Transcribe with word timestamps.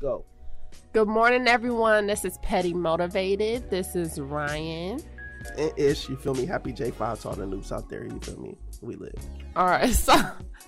go. 0.00 0.24
Good 0.92 1.08
morning, 1.08 1.46
everyone. 1.48 2.06
This 2.06 2.24
is 2.24 2.38
Petty 2.38 2.74
Motivated. 2.74 3.70
This 3.70 3.96
is 3.96 4.20
Ryan. 4.20 5.00
And 5.56 5.72
Ish, 5.76 6.08
you 6.08 6.16
feel 6.16 6.34
me? 6.34 6.46
Happy 6.46 6.72
J5 6.72 7.22
to 7.22 7.28
all 7.28 7.34
the 7.34 7.44
noobs 7.44 7.72
out 7.72 7.88
there. 7.88 8.04
You 8.04 8.18
feel 8.20 8.40
me? 8.40 8.56
We 8.80 8.96
live. 8.96 9.14
All 9.56 9.66
right, 9.66 9.90
so 9.94 10.14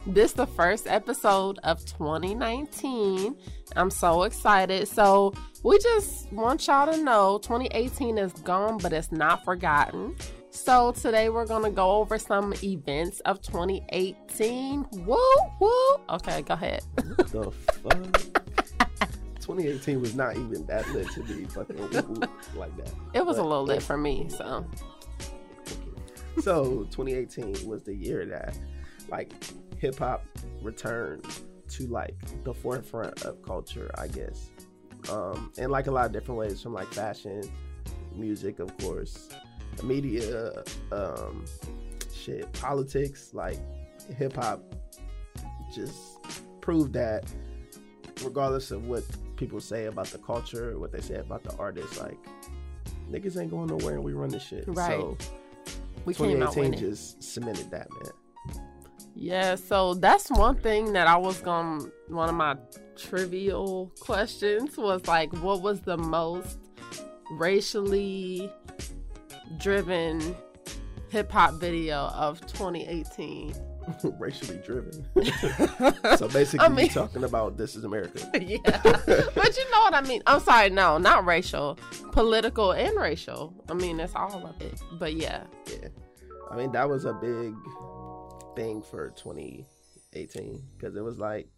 this 0.06 0.32
the 0.32 0.46
first 0.46 0.87
episode 0.87 1.58
of 1.64 1.85
2019. 1.85 3.37
I'm 3.77 3.90
so 3.90 4.22
excited. 4.24 4.88
So 4.88 5.33
we 5.62 5.78
just 5.78 6.33
want 6.33 6.67
y'all 6.67 6.92
to 6.92 7.03
know 7.03 7.38
2018 7.42 8.19
is 8.19 8.33
gone, 8.33 8.78
but 8.78 8.92
it's 8.92 9.12
not 9.12 9.44
forgotten. 9.44 10.17
So 10.51 10.92
today 10.92 11.28
we're 11.28 11.47
gonna 11.47 11.71
go 11.71 11.92
over 11.92 12.19
some 12.19 12.53
events 12.62 13.21
of 13.21 13.40
2018. 13.42 14.87
Woo 14.92 15.17
woo. 15.60 15.97
Okay, 16.10 16.42
go 16.42 16.55
ahead. 16.55 16.83
What 17.16 17.28
the 17.28 17.51
fuck? 17.83 18.41
2018 19.51 20.01
was 20.01 20.14
not 20.14 20.37
even 20.37 20.64
that 20.66 20.88
lit 20.91 21.09
to 21.10 21.22
be 21.24 21.45
fucking 21.45 21.77
like 22.54 22.77
that. 22.77 22.92
It 23.14 23.27
was 23.27 23.38
a 23.38 23.42
little 23.42 23.64
lit 23.64 23.82
for 23.82 23.96
me, 23.96 24.28
so 24.28 24.64
So 26.40 26.86
2018 26.92 27.68
was 27.68 27.82
the 27.82 27.95
year 27.95 28.24
that 28.26 28.56
like 29.09 29.32
hip 29.78 29.98
hop 29.98 30.24
returned 30.62 31.24
to 31.70 31.86
like 31.88 32.14
the 32.45 32.54
forefront 32.54 33.23
of 33.24 33.42
culture, 33.42 33.90
I 33.98 34.06
guess. 34.06 34.50
Um, 35.10 35.52
in 35.59 35.70
like 35.70 35.88
a 35.88 35.90
lot 35.90 36.06
of 36.06 36.12
different 36.12 36.38
ways, 36.38 36.62
from 36.62 36.73
like 36.73 36.87
fashion, 36.88 37.42
music, 38.14 38.60
of 38.60 38.76
course, 38.78 39.30
media, 39.82 40.62
um, 40.92 41.45
shit, 42.14 42.52
politics. 42.52 43.34
Like 43.34 43.59
hip 44.16 44.37
hop 44.37 44.62
just 45.74 45.96
proved 46.60 46.92
that, 46.92 47.24
regardless 48.23 48.70
of 48.70 48.87
what 48.87 49.02
people 49.40 49.58
say 49.58 49.86
about 49.86 50.06
the 50.08 50.18
culture, 50.18 50.78
what 50.78 50.92
they 50.92 51.00
say 51.00 51.16
about 51.16 51.42
the 51.42 51.56
artists, 51.56 51.98
like 51.98 52.18
niggas 53.10 53.40
ain't 53.40 53.51
going 53.51 53.68
nowhere, 53.68 53.95
and 53.95 54.04
we 54.04 54.12
run 54.12 54.28
this 54.28 54.46
shit. 54.46 54.65
Right. 54.68 55.01
So 55.01 55.16
we 56.04 56.12
came 56.15 56.42
out 56.42 56.52
2018 56.52 56.78
just 56.78 57.23
cemented 57.23 57.70
that, 57.70 57.88
man. 57.90 58.12
Yeah, 59.16 59.56
so 59.56 59.95
that's 59.95 60.30
one 60.30 60.56
thing 60.56 60.92
that 60.92 61.06
I 61.06 61.16
was 61.16 61.40
going 61.40 61.90
one 62.09 62.28
of 62.28 62.34
my 62.34 62.56
trivial 62.96 63.90
questions 63.98 64.77
was 64.77 65.06
like 65.09 65.33
what 65.43 65.62
was 65.62 65.81
the 65.81 65.97
most 65.97 66.59
racially 67.33 68.53
driven 69.59 70.37
hip 71.09 71.33
hop 71.33 71.55
video 71.55 72.09
of 72.15 72.41
2018? 72.43 73.55
Racially 74.19 74.59
driven. 74.65 75.07
so 76.17 76.29
basically, 76.29 76.61
I 76.61 76.69
mean- 76.69 76.87
you're 76.87 76.95
talking 76.95 77.25
about 77.25 77.57
This 77.57 77.77
Is 77.77 77.85
America. 77.85 78.31
yeah. 78.41 78.59
But 78.65 79.57
you 79.57 79.71
know 79.71 79.81
what 79.81 79.95
I 79.95 80.03
mean? 80.03 80.23
I'm 80.27 80.41
sorry, 80.41 80.71
no, 80.71 80.99
not 80.99 81.25
racial. 81.27 81.79
Political 82.13 82.73
and 82.73 82.97
racial. 82.99 83.55
I 83.69 83.75
mean, 83.75 84.01
it's 84.01 84.15
all 84.15 84.47
of 84.47 84.61
it. 84.61 84.81
But 84.99 85.15
yeah. 85.15 85.45
Yeah. 85.67 85.89
I 86.51 86.57
mean, 86.57 86.73
that 86.73 86.89
was 86.89 87.05
a 87.05 87.13
big 87.15 87.55
thing 88.57 88.83
for 88.83 89.11
2018 89.17 90.63
because 90.77 90.97
it 90.97 91.03
was 91.03 91.19
like, 91.19 91.49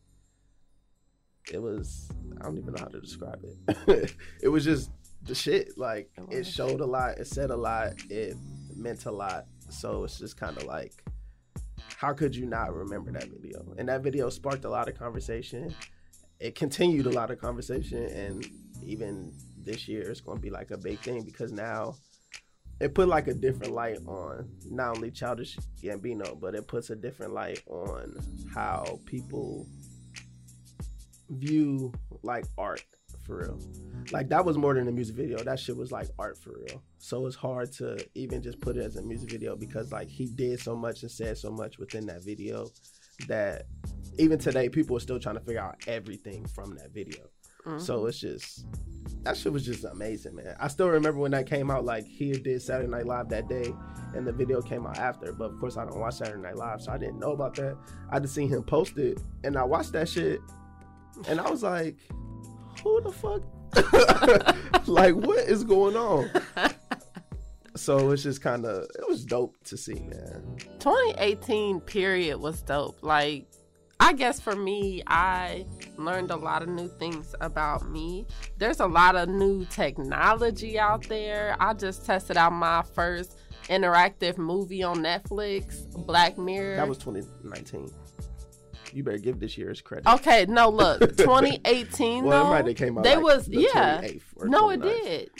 it 1.52 1.60
was, 1.60 2.08
I 2.40 2.44
don't 2.44 2.58
even 2.58 2.74
know 2.74 2.80
how 2.80 2.88
to 2.88 3.00
describe 3.00 3.42
it. 3.88 4.14
it 4.42 4.48
was 4.48 4.64
just 4.64 4.90
the 5.22 5.34
shit. 5.34 5.76
Like, 5.76 6.10
It 6.30 6.40
it 6.40 6.46
showed 6.46 6.80
a 6.80 6.86
lot, 6.86 7.18
it 7.18 7.26
said 7.26 7.50
a 7.50 7.56
lot, 7.56 7.94
it 8.10 8.36
meant 8.76 9.06
a 9.06 9.10
lot. 9.10 9.46
So 9.70 10.04
it's 10.04 10.18
just 10.18 10.36
kind 10.36 10.56
of 10.56 10.64
like, 10.64 10.92
how 12.02 12.12
could 12.12 12.34
you 12.34 12.46
not 12.46 12.74
remember 12.74 13.12
that 13.12 13.28
video? 13.28 13.64
And 13.78 13.88
that 13.88 14.02
video 14.02 14.28
sparked 14.28 14.64
a 14.64 14.68
lot 14.68 14.88
of 14.88 14.98
conversation. 14.98 15.72
It 16.40 16.56
continued 16.56 17.06
a 17.06 17.10
lot 17.10 17.30
of 17.30 17.40
conversation, 17.40 18.02
and 18.06 18.44
even 18.84 19.32
this 19.56 19.86
year, 19.86 20.10
it's 20.10 20.20
going 20.20 20.38
to 20.38 20.42
be 20.42 20.50
like 20.50 20.72
a 20.72 20.76
big 20.76 20.98
thing 20.98 21.22
because 21.22 21.52
now 21.52 21.94
it 22.80 22.92
put 22.92 23.06
like 23.06 23.28
a 23.28 23.34
different 23.34 23.72
light 23.72 23.98
on 24.08 24.50
not 24.68 24.96
only 24.96 25.12
childish 25.12 25.56
Gambino, 25.80 26.40
but 26.40 26.56
it 26.56 26.66
puts 26.66 26.90
a 26.90 26.96
different 26.96 27.34
light 27.34 27.62
on 27.68 28.16
how 28.52 28.98
people 29.06 29.68
view 31.30 31.92
like 32.24 32.46
art 32.58 32.82
for 33.22 33.38
real. 33.38 33.58
Like 34.10 34.28
that 34.30 34.44
was 34.44 34.58
more 34.58 34.74
than 34.74 34.88
a 34.88 34.92
music 34.92 35.16
video. 35.16 35.38
That 35.38 35.58
shit 35.58 35.76
was 35.76 35.92
like 35.92 36.08
art 36.18 36.36
for 36.36 36.58
real. 36.66 36.82
So 36.98 37.26
it's 37.26 37.36
hard 37.36 37.72
to 37.74 38.04
even 38.14 38.42
just 38.42 38.60
put 38.60 38.76
it 38.76 38.84
as 38.84 38.96
a 38.96 39.02
music 39.02 39.30
video 39.30 39.56
because 39.56 39.92
like 39.92 40.08
he 40.08 40.26
did 40.26 40.60
so 40.60 40.74
much 40.74 41.02
and 41.02 41.10
said 41.10 41.38
so 41.38 41.50
much 41.50 41.78
within 41.78 42.06
that 42.06 42.24
video 42.24 42.68
that 43.28 43.66
even 44.18 44.38
today 44.38 44.68
people 44.68 44.96
are 44.96 45.00
still 45.00 45.20
trying 45.20 45.36
to 45.36 45.40
figure 45.40 45.60
out 45.60 45.76
everything 45.86 46.44
from 46.46 46.74
that 46.76 46.92
video. 46.92 47.22
Mhm. 47.64 47.80
So 47.80 48.06
it's 48.06 48.18
just 48.18 48.66
that 49.22 49.36
shit 49.36 49.52
was 49.52 49.64
just 49.64 49.84
amazing, 49.84 50.34
man. 50.34 50.56
I 50.58 50.66
still 50.66 50.88
remember 50.88 51.20
when 51.20 51.30
that 51.30 51.46
came 51.46 51.70
out. 51.70 51.84
Like 51.84 52.04
he 52.04 52.32
did 52.32 52.60
Saturday 52.60 52.88
Night 52.88 53.06
Live 53.06 53.28
that 53.28 53.48
day, 53.48 53.72
and 54.14 54.26
the 54.26 54.32
video 54.32 54.60
came 54.60 54.84
out 54.84 54.98
after. 54.98 55.32
But 55.32 55.52
of 55.52 55.60
course, 55.60 55.76
I 55.76 55.84
don't 55.84 56.00
watch 56.00 56.14
Saturday 56.14 56.42
Night 56.42 56.56
Live, 56.56 56.82
so 56.82 56.90
I 56.90 56.98
didn't 56.98 57.20
know 57.20 57.30
about 57.32 57.54
that. 57.56 57.76
I 58.10 58.18
just 58.18 58.34
seen 58.34 58.48
him 58.48 58.64
post 58.64 58.98
it, 58.98 59.20
and 59.44 59.56
I 59.56 59.62
watched 59.62 59.92
that 59.92 60.08
shit, 60.08 60.40
and 61.28 61.40
I 61.40 61.48
was 61.48 61.62
like, 61.62 61.96
"Who 62.82 63.00
the 63.00 63.12
fuck? 63.12 63.42
like, 64.86 65.14
what 65.14 65.38
is 65.40 65.64
going 65.64 65.96
on?" 65.96 66.30
So 67.74 68.10
it's 68.10 68.22
just 68.22 68.42
kind 68.42 68.66
of 68.66 68.84
it 68.84 69.08
was 69.08 69.24
dope 69.24 69.56
to 69.64 69.76
see, 69.76 69.94
man. 69.94 70.56
2018 70.78 71.80
period 71.80 72.38
was 72.38 72.60
dope. 72.60 72.98
Like, 73.02 73.46
I 73.98 74.12
guess 74.12 74.40
for 74.40 74.54
me, 74.54 75.02
I 75.06 75.64
learned 75.96 76.30
a 76.30 76.36
lot 76.36 76.62
of 76.62 76.68
new 76.68 76.88
things 76.88 77.34
about 77.40 77.88
me. 77.88 78.26
There's 78.58 78.80
a 78.80 78.86
lot 78.86 79.16
of 79.16 79.28
new 79.28 79.64
technology 79.66 80.78
out 80.78 81.08
there. 81.08 81.56
I 81.60 81.72
just 81.72 82.04
tested 82.04 82.36
out 82.36 82.52
my 82.52 82.82
first 82.82 83.38
interactive 83.68 84.36
movie 84.36 84.82
on 84.82 84.98
Netflix, 84.98 85.86
Black 86.06 86.36
Mirror. 86.36 86.76
That 86.76 86.88
was 86.88 86.98
2019. 86.98 87.90
You 88.92 89.02
better 89.04 89.18
give 89.18 89.40
this 89.40 89.56
year's 89.56 89.80
credit. 89.80 90.06
okay. 90.14 90.46
No, 90.48 90.68
look, 90.70 91.00
2018 91.00 92.24
well, 92.24 92.46
it 92.46 92.50
might 92.50 92.66
have 92.66 92.76
came 92.76 92.98
out. 92.98 93.04
they 93.04 93.16
like 93.16 93.24
was 93.24 93.46
the 93.46 93.62
yeah. 93.72 94.00
28th 94.02 94.22
or 94.36 94.48
No, 94.48 94.70
it 94.70 94.82
did. 94.82 95.30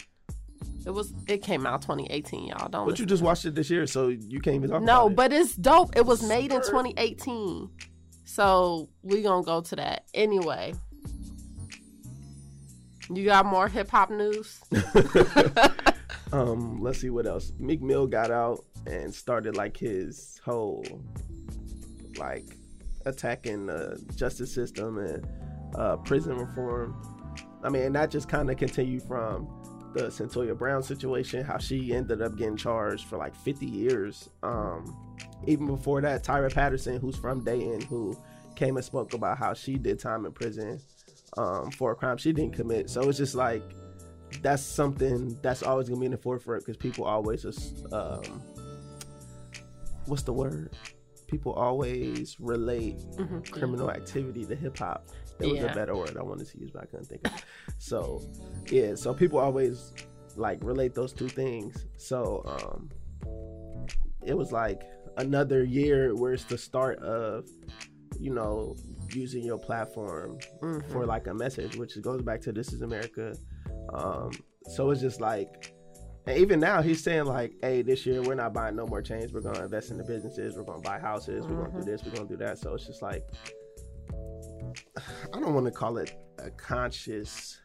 It 0.84 0.90
was. 0.90 1.12
It 1.28 1.42
came 1.42 1.64
out 1.64 1.82
2018, 1.82 2.46
y'all. 2.48 2.68
Don't. 2.68 2.88
But 2.88 2.98
you 2.98 3.06
just 3.06 3.22
watched 3.22 3.44
it 3.44 3.54
this 3.54 3.70
year, 3.70 3.86
so 3.86 4.08
you 4.08 4.40
can't 4.40 4.56
even 4.56 4.70
talk 4.70 4.82
No, 4.82 5.02
about 5.02 5.10
it. 5.12 5.16
but 5.16 5.32
it's 5.32 5.54
dope. 5.54 5.96
It 5.96 6.04
was 6.04 6.22
made 6.28 6.50
in 6.52 6.60
2018. 6.60 7.70
So 8.24 8.88
we 9.02 9.22
gonna 9.22 9.44
go 9.44 9.60
to 9.60 9.76
that. 9.76 10.04
Anyway. 10.14 10.74
You 13.14 13.24
got 13.24 13.44
more 13.46 13.68
hip 13.68 13.90
hop 13.90 14.10
news? 14.10 14.60
um, 16.32 16.80
let's 16.80 16.98
see 17.00 17.10
what 17.10 17.26
else. 17.26 17.52
Meek 17.58 17.82
Mill 17.82 18.06
got 18.06 18.30
out 18.30 18.64
and 18.86 19.14
started 19.14 19.56
like 19.56 19.76
his 19.76 20.40
whole 20.44 20.84
like 22.16 22.56
attacking 23.06 23.66
the 23.66 24.02
justice 24.16 24.52
system 24.52 24.98
and 24.98 25.26
uh, 25.76 25.96
prison 25.98 26.36
reform. 26.36 26.96
I 27.62 27.68
mean, 27.68 27.82
and 27.82 27.94
that 27.94 28.10
just 28.10 28.28
kind 28.28 28.50
of 28.50 28.56
continued 28.56 29.02
from 29.02 29.48
the 29.94 30.04
Cyntoia 30.04 30.56
Brown 30.56 30.82
situation, 30.82 31.44
how 31.44 31.58
she 31.58 31.94
ended 31.94 32.22
up 32.22 32.36
getting 32.36 32.56
charged 32.56 33.06
for 33.06 33.18
like 33.18 33.34
50 33.36 33.66
years. 33.66 34.30
Um, 34.42 35.16
even 35.46 35.66
before 35.66 36.00
that, 36.00 36.24
Tyra 36.24 36.52
Patterson, 36.52 36.98
who's 36.98 37.16
from 37.16 37.44
Dayton, 37.44 37.82
who 37.82 38.16
came 38.56 38.76
and 38.76 38.84
spoke 38.84 39.14
about 39.14 39.38
how 39.38 39.54
she 39.54 39.74
did 39.74 39.98
time 39.98 40.24
in 40.24 40.32
prison 40.32 40.80
um, 41.36 41.70
for 41.70 41.92
a 41.92 41.94
crime 41.94 42.16
she 42.16 42.32
didn't 42.32 42.54
commit. 42.54 42.90
So 42.90 43.08
it's 43.08 43.18
just 43.18 43.34
like 43.34 43.62
that's 44.40 44.62
something 44.62 45.38
that's 45.42 45.62
always 45.62 45.88
gonna 45.88 46.00
be 46.00 46.06
in 46.06 46.12
the 46.12 46.18
forefront 46.18 46.64
because 46.64 46.76
people 46.76 47.04
always 47.04 47.42
just 47.42 47.84
um, 47.92 48.22
what's 50.06 50.22
the 50.22 50.32
word? 50.32 50.70
People 51.32 51.54
always 51.54 52.38
relate 52.38 52.98
Mhm. 53.16 53.50
criminal 53.50 53.90
activity 53.90 54.44
to 54.44 54.54
hip 54.54 54.76
hop. 54.76 55.08
There 55.38 55.48
was 55.48 55.60
Yeah. 55.60 55.72
a 55.72 55.74
better 55.74 55.96
word 55.96 56.18
I 56.18 56.22
wanted 56.22 56.46
to 56.48 56.58
use, 56.60 56.70
but 56.70 56.82
I 56.82 56.86
couldn't 56.86 57.06
think 57.06 57.26
of 57.26 57.32
it. 57.34 57.44
So, 57.78 58.20
yeah, 58.70 58.94
so 58.94 59.14
people 59.14 59.38
always 59.38 59.94
like 60.36 60.62
relate 60.62 60.94
those 60.94 61.14
two 61.14 61.28
things. 61.30 61.86
So, 61.96 62.42
um, 62.44 62.90
it 64.22 64.34
was 64.34 64.52
like 64.52 64.82
another 65.16 65.64
year 65.64 66.14
where 66.14 66.34
it's 66.34 66.44
the 66.44 66.58
start 66.58 66.98
of, 66.98 67.48
you 68.20 68.32
know, 68.34 68.76
using 69.14 69.42
your 69.42 69.58
platform 69.58 70.38
Mhm. 70.60 70.84
for 70.90 71.06
like 71.06 71.28
a 71.28 71.34
message, 71.34 71.76
which 71.78 72.00
goes 72.02 72.20
back 72.20 72.42
to 72.42 72.52
This 72.52 72.74
Is 72.74 72.82
America. 72.82 73.34
Um, 73.94 74.32
so 74.74 74.90
it's 74.90 75.00
just 75.00 75.22
like, 75.22 75.74
and 76.26 76.38
even 76.38 76.60
now 76.60 76.82
he's 76.82 77.02
saying 77.02 77.24
like, 77.24 77.54
hey, 77.62 77.82
this 77.82 78.06
year 78.06 78.22
we're 78.22 78.34
not 78.34 78.52
buying 78.52 78.76
no 78.76 78.86
more 78.86 79.02
chains. 79.02 79.32
We're 79.32 79.40
gonna 79.40 79.64
invest 79.64 79.90
in 79.90 79.98
the 79.98 80.04
businesses. 80.04 80.56
We're 80.56 80.64
gonna 80.64 80.80
buy 80.80 80.98
houses. 80.98 81.44
We're 81.46 81.56
gonna 81.56 81.70
do 81.70 81.78
mm-hmm. 81.78 81.90
this. 81.90 82.04
We're 82.04 82.12
gonna 82.12 82.28
do 82.28 82.36
that. 82.36 82.58
So 82.58 82.74
it's 82.74 82.86
just 82.86 83.02
like, 83.02 83.24
I 85.34 85.40
don't 85.40 85.54
want 85.54 85.66
to 85.66 85.72
call 85.72 85.98
it 85.98 86.14
a 86.38 86.50
conscious 86.50 87.58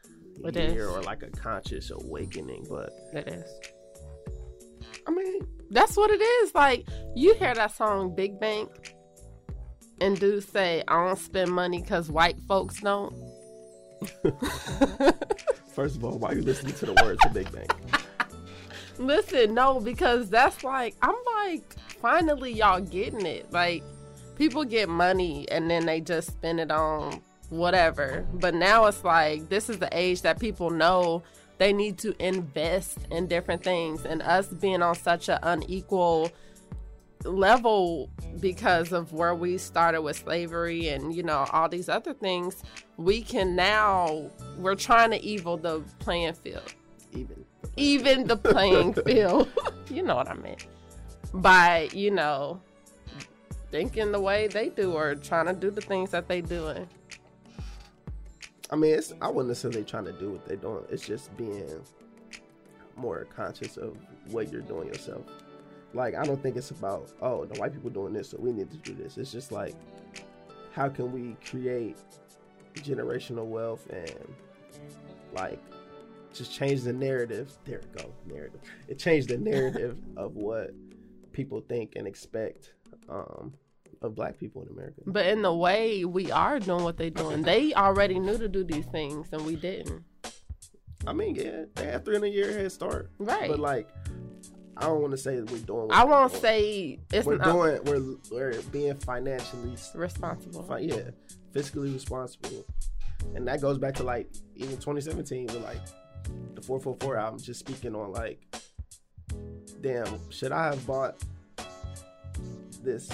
It 0.44 0.56
year 0.56 0.90
is. 0.90 0.96
or 0.96 1.02
like 1.04 1.22
a 1.24 1.30
conscious 1.30 1.92
awakening, 1.92 2.66
but 2.70 2.90
It 3.14 3.28
is. 3.28 3.60
I 5.08 5.12
mean, 5.12 5.42
That's 5.70 5.96
what 5.96 6.10
it 6.10 6.22
is. 6.22 6.56
Like 6.56 6.88
you 7.16 7.36
hear 7.36 7.54
that 7.54 7.76
song 7.76 8.16
Big 8.16 8.40
Bank, 8.40 8.96
and 10.02 10.20
do 10.20 10.42
say, 10.42 10.84
"I 10.88 11.06
don't 11.06 11.18
spend 11.20 11.52
money 11.52 11.82
because 11.82 12.10
white 12.10 12.40
folks 12.48 12.82
don't." 12.82 13.14
First 15.74 15.98
of 15.98 16.04
all, 16.04 16.18
why 16.20 16.30
are 16.30 16.36
you 16.36 16.42
listening 16.42 16.74
to 16.76 16.86
the 16.88 16.94
words 17.04 17.24
of 17.26 17.34
Big 17.34 17.52
Bank? 17.52 17.72
Listen, 19.00 19.54
no, 19.54 19.80
because 19.80 20.30
that's 20.30 20.64
like 20.64 20.96
I'm 21.02 21.16
like 21.44 21.76
finally 22.02 22.52
y'all 22.52 22.82
getting 22.82 23.26
it. 23.26 23.52
Like 23.52 23.84
people 24.36 24.64
get 24.64 24.90
money 24.90 25.48
and 25.50 25.70
then 25.70 25.86
they 25.86 26.02
just 26.02 26.28
spend 26.30 26.60
it 26.60 26.72
on 26.72 27.22
whatever. 27.50 28.26
But 28.34 28.54
now 28.54 28.86
it's 28.86 29.04
like 29.04 29.50
this 29.50 29.70
is 29.70 29.80
the 29.80 29.90
age 29.92 30.22
that 30.22 30.40
people 30.40 30.70
know 30.70 31.24
they 31.58 31.74
need 31.74 31.98
to 32.00 32.16
invest 32.24 33.00
in 33.12 33.28
different 33.28 33.64
things 33.64 34.06
and 34.06 34.22
us 34.22 34.48
being 34.48 34.82
on 34.82 34.96
such 34.96 35.30
an 35.30 35.40
unequal 35.44 36.32
level 37.24 38.10
because 38.40 38.92
of 38.92 39.12
where 39.12 39.34
we 39.34 39.58
started 39.58 40.02
with 40.02 40.16
slavery 40.16 40.90
and 40.90 41.16
you 41.16 41.24
know 41.24 41.48
all 41.52 41.68
these 41.68 41.90
other 41.90 42.14
things 42.14 42.64
we 42.98 43.22
can 43.22 43.56
now 43.56 44.30
we're 44.60 44.76
trying 44.76 45.10
to 45.10 45.22
evil 45.24 45.58
the 45.58 45.82
playing 46.00 46.34
field 46.34 46.74
Even. 47.14 47.47
Even 47.78 48.26
the 48.28 48.36
playing 48.36 48.94
field 49.06 49.48
you 49.90 50.04
know 50.04 50.16
what 50.16 50.30
i 50.30 50.34
mean? 50.34 50.58
by 51.34 51.90
you 51.94 52.12
know 52.12 52.60
thinking 53.72 54.12
the 54.12 54.20
way 54.20 54.48
they 54.48 54.70
do 54.70 54.94
or 54.94 55.16
trying 55.16 55.46
to 55.46 55.54
do 55.54 55.70
the 55.70 55.82
things 55.82 56.12
that 56.12 56.28
they 56.28 56.42
doing 56.42 56.88
I 58.70 58.76
mean, 58.76 58.96
it's 58.96 59.14
I 59.22 59.28
wouldn't 59.28 59.48
necessarily 59.48 59.84
trying 59.84 60.06
to 60.06 60.12
do 60.14 60.32
what 60.32 60.46
they're 60.46 60.58
doing. 60.58 60.84
It's 60.90 61.06
just 61.06 61.36
being 61.38 61.82
more 62.96 63.26
conscious 63.36 63.78
of 63.78 63.96
what 64.32 64.52
you're 64.52 64.62
doing 64.62 64.88
yourself. 64.88 65.24
Like 65.94 66.16
I 66.16 66.24
don't 66.26 66.42
think 66.42 66.58
it's 66.58 66.72
about 66.72 67.12
oh 67.22 67.46
the 67.46 67.60
white 67.60 67.74
people 67.74 67.90
doing 67.90 68.14
this, 68.14 68.30
so 68.30 68.38
we 68.40 68.52
need 68.52 68.70
to 68.72 68.78
do 68.78 68.94
this. 68.94 69.18
It's 69.18 69.32
just 69.32 69.52
like 69.52 69.76
how 70.74 70.90
can 70.90 71.12
we 71.12 71.38
create 71.50 71.98
generational 72.76 73.46
wealth 73.46 73.88
and 73.90 74.36
like 75.34 75.60
just 76.38 76.54
change 76.54 76.82
the 76.84 76.94
narrative. 76.94 77.52
There 77.66 77.82
we 77.94 78.02
go, 78.02 78.12
narrative. 78.26 78.62
It 78.88 79.00
changed 79.00 79.30
the 79.30 79.38
narrative 79.38 79.98
of 80.18 80.36
what 80.36 80.72
people 81.32 81.62
think 81.62 81.94
and 81.96 82.08
expect 82.08 82.74
um, 83.10 83.54
of 84.02 84.16
black 84.16 84.38
people 84.40 84.62
in 84.64 84.70
America. 84.70 85.02
but 85.06 85.26
in 85.26 85.42
the 85.42 85.54
way 85.54 86.04
we 86.06 86.32
are 86.32 86.60
doing 86.60 86.84
what 86.84 86.98
they're 86.98 87.10
doing 87.10 87.42
they 87.42 87.74
already 87.74 88.20
knew 88.20 88.38
to 88.38 88.48
do 88.48 88.64
these 88.64 88.86
things 88.88 89.28
and 89.32 89.44
we 89.46 89.56
didn't 89.56 90.04
I 91.06 91.14
mean, 91.14 91.36
yeah, 91.36 91.66
they 91.76 91.86
had 91.86 92.04
300 92.04 92.28
year 92.28 92.52
head 92.52 92.72
start. 92.72 93.10
right 93.18 93.50
But 93.50 93.60
like, 93.60 93.88
I 94.76 94.82
don't 94.88 95.00
want 95.02 95.12
to 95.12 95.18
say 95.18 95.40
that 95.40 95.50
we're 95.50 95.60
doing. 95.60 95.88
What 95.88 95.96
i 95.96 96.04
won't 96.04 96.32
doing. 96.32 96.42
say 96.42 97.00
it's 97.14 97.26
we're 97.26 97.38
not 97.38 97.54
doing. 97.54 97.84
We're 97.86 98.16
we're 98.54 98.62
being 98.64 98.96
financially, 98.98 99.76
responsible 99.96 100.64
fi- 100.64 100.80
yeah, 100.80 101.12
fiscally 101.54 101.94
responsible, 101.94 102.66
and 103.36 103.48
that 103.48 103.62
goes 103.62 103.78
back 103.78 103.94
to 103.96 104.04
like 104.04 104.28
even 104.56 104.76
2017 104.76 105.48
We're 105.48 105.60
like 105.60 105.80
the 106.56 106.62
444 106.62 107.18
album, 107.18 107.40
just 107.40 107.60
speaking 107.60 107.96
on 107.96 108.12
like, 108.12 108.42
damn, 109.82 110.20
should 110.32 110.52
I 110.52 110.66
have 110.66 110.86
bought 110.88 111.16
this 112.84 113.10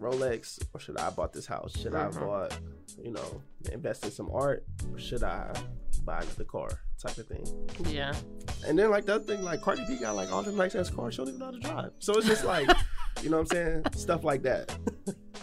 Rolex 0.00 0.60
or 0.74 0.80
should 0.80 0.96
I 0.98 1.04
have 1.04 1.16
bought 1.16 1.32
this 1.32 1.46
house? 1.46 1.76
Should 1.78 1.94
I 1.94 2.02
have 2.04 2.14
Mhm. 2.16 2.26
bought, 2.26 2.58
you 3.02 3.12
know, 3.12 3.42
invest 3.70 4.04
in 4.04 4.10
some 4.10 4.30
art 4.32 4.64
or 4.92 4.98
should 4.98 5.22
I 5.22 5.52
buy 6.04 6.24
the 6.36 6.44
car 6.44 6.68
type 7.00 7.16
of 7.18 7.26
thing? 7.28 7.44
yeah 7.92 8.12
And 8.66 8.78
then 8.78 8.90
like 8.90 9.06
the 9.06 9.14
other 9.16 9.24
thing, 9.24 9.42
like 9.44 9.60
Cardi 9.60 9.84
B 9.86 9.96
got 9.96 10.14
like 10.16 10.30
all 10.32 10.42
them 10.42 10.56
nice 10.56 10.74
ass 10.74 10.90
cars, 10.90 11.14
she 11.14 11.18
don't 11.18 11.28
even 11.28 11.38
know 11.40 11.46
how 11.46 11.50
to 11.52 11.58
drive. 11.60 11.92
So 11.98 12.14
it's 12.16 12.26
just 12.26 12.44
like, 12.44 12.68
you 13.22 13.30
know 13.30 13.38
what 13.38 13.52
I'm 13.52 13.56
saying? 13.82 13.84
Stuff 13.96 14.24
like 14.24 14.42
that. 14.42 14.76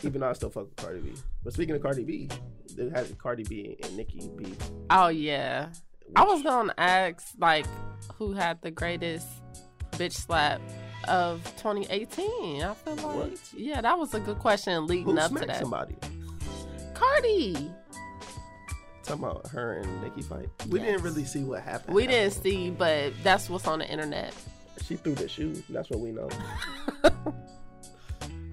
Even 0.04 0.21
though 0.21 0.30
I 0.30 0.33
still 0.33 0.50
fuck 0.50 0.66
with 0.66 0.75
Cardi 0.77 1.01
B. 1.01 1.13
But 1.44 1.54
speaking 1.54 1.75
of 1.75 1.81
Cardi 1.81 2.04
B, 2.06 2.30
they 2.75 2.89
had 2.89 3.18
Cardi 3.18 3.44
B 3.44 3.77
and 3.83 3.95
Nicki 3.98 4.30
B. 4.38 4.54
oh 4.89 5.07
yeah 5.10 5.69
I 6.16 6.24
was 6.24 6.42
gonna 6.44 6.74
ask 6.78 7.34
like 7.38 7.66
who 8.16 8.34
had 8.34 8.62
the 8.62 8.72
greatest 8.72 9.28
bitch 9.94 10.14
slap 10.14 10.62
of 11.08 11.44
2018. 11.58 12.62
I 12.64 12.74
feel 12.74 12.96
like 12.96 13.06
What? 13.06 13.40
yeah, 13.56 13.82
that 13.82 13.98
was 13.98 14.14
a 14.14 14.20
good 14.20 14.40
question 14.40 14.86
leading 14.88 15.06
who 15.16 15.20
up 15.20 15.32
to 15.36 15.46
that. 15.46 15.60
somebody. 15.60 15.96
Cardi, 16.94 17.72
Talking 19.04 19.24
about 19.24 19.48
her 19.48 19.74
and 19.80 20.02
Nicki 20.04 20.22
fight. 20.22 20.50
We 20.68 20.80
Yes. 20.80 20.88
didn't 20.90 21.04
really 21.04 21.26
see 21.26 21.44
what 21.44 21.62
happened. 21.64 21.96
we 21.96 22.06
didn't 22.06 22.34
see, 22.34 22.70
but 22.70 23.14
that's 23.24 23.50
what's 23.50 23.66
on 23.68 23.80
the 23.80 23.90
internet. 23.90 24.34
She 24.86 24.96
threw 24.98 25.16
the 25.16 25.28
shoe. 25.28 25.62
That's 25.70 25.90
what 25.90 26.00
we 26.00 26.12
know. 26.12 26.30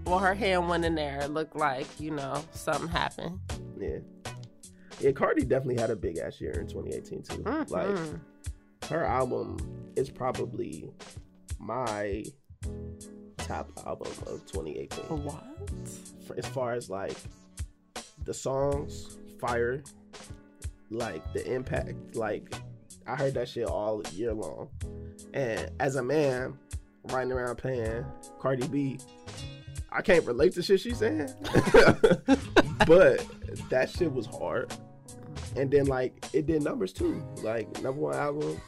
Well, 0.05 0.21
her 0.21 0.35
hand 0.35 0.69
went 0.69 0.85
in 0.85 0.95
there. 0.95 1.19
It 1.23 1.33
looked 1.33 1.57
like 1.57 1.89
you 1.99 2.13
know 2.13 2.45
something 2.53 2.87
happened. 2.87 3.41
Yeah. 3.77 3.99
Yeah, 5.01 5.13
Cardi 5.13 5.43
definitely 5.45 5.81
had 5.81 5.91
a 5.91 5.97
big 5.97 6.19
ass 6.19 6.41
year 6.41 6.53
in 6.53 6.67
2018 6.67 7.23
too. 7.23 7.43
Like 7.69 7.87
Mhm. 7.89 8.21
her 8.89 9.05
album 9.05 9.57
is 9.97 10.09
probably 10.11 10.91
my 11.59 12.25
top 13.39 13.71
album 13.87 14.11
of 14.27 14.45
2018. 14.47 15.05
what? 15.25 15.45
for- 16.27 16.37
as 16.39 16.47
far 16.47 16.73
as 16.73 16.89
like 16.91 17.17
the 18.25 18.35
songs, 18.35 19.19
fire, 19.41 19.83
like 20.91 21.23
the 21.33 21.47
impact. 21.53 22.17
Like 22.17 22.53
I 23.07 23.15
heard 23.17 23.35
that 23.35 23.49
shit 23.49 23.67
all 23.67 24.03
year 24.13 24.33
long, 24.35 24.69
and 25.35 25.71
as 25.79 25.95
a 25.97 26.03
man 26.03 26.59
riding 27.13 27.33
around 27.33 27.57
playing 27.57 28.05
Cardi 28.41 28.67
B, 28.67 28.99
I 29.93 30.03
can't 30.03 30.25
relate 30.27 30.55
to 30.55 30.63
shit 30.63 30.81
she's 30.81 30.99
saying, 30.99 31.29
but 32.87 33.25
that 33.71 33.89
shit 33.91 34.13
was 34.13 34.27
hard. 34.27 34.73
And 35.57 35.71
then 35.71 35.87
like 35.87 36.25
it 36.33 36.47
did 36.47 36.63
numbers 36.63 36.93
too, 36.93 37.25
like 37.43 37.83
number 37.83 38.01
one 38.01 38.15
album, 38.15 38.61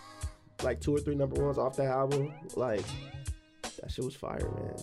like 0.62 0.80
two 0.80 0.96
or 0.96 1.00
three 1.00 1.14
number 1.14 1.42
ones 1.42 1.58
off 1.58 1.76
that 1.76 1.86
album, 1.86 2.32
like 2.56 2.84
that 3.80 3.90
shit 3.90 4.04
was 4.04 4.14
fire, 4.14 4.50
man. 4.56 4.76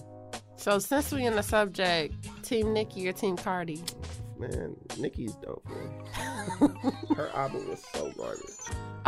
So 0.58 0.80
since 0.80 1.12
we 1.12 1.26
in 1.26 1.36
the 1.36 1.44
subject, 1.44 2.14
Team 2.44 2.74
Nicki 2.74 3.08
or 3.08 3.12
Team 3.12 3.38
Cardi? 3.38 3.84
Man, 4.38 4.76
Nicki's 4.98 5.34
dope, 5.36 5.66
man. 5.68 6.76
Her 7.16 7.30
album 7.34 7.70
was 7.70 7.84
so 7.94 8.12
garbage. 8.18 8.42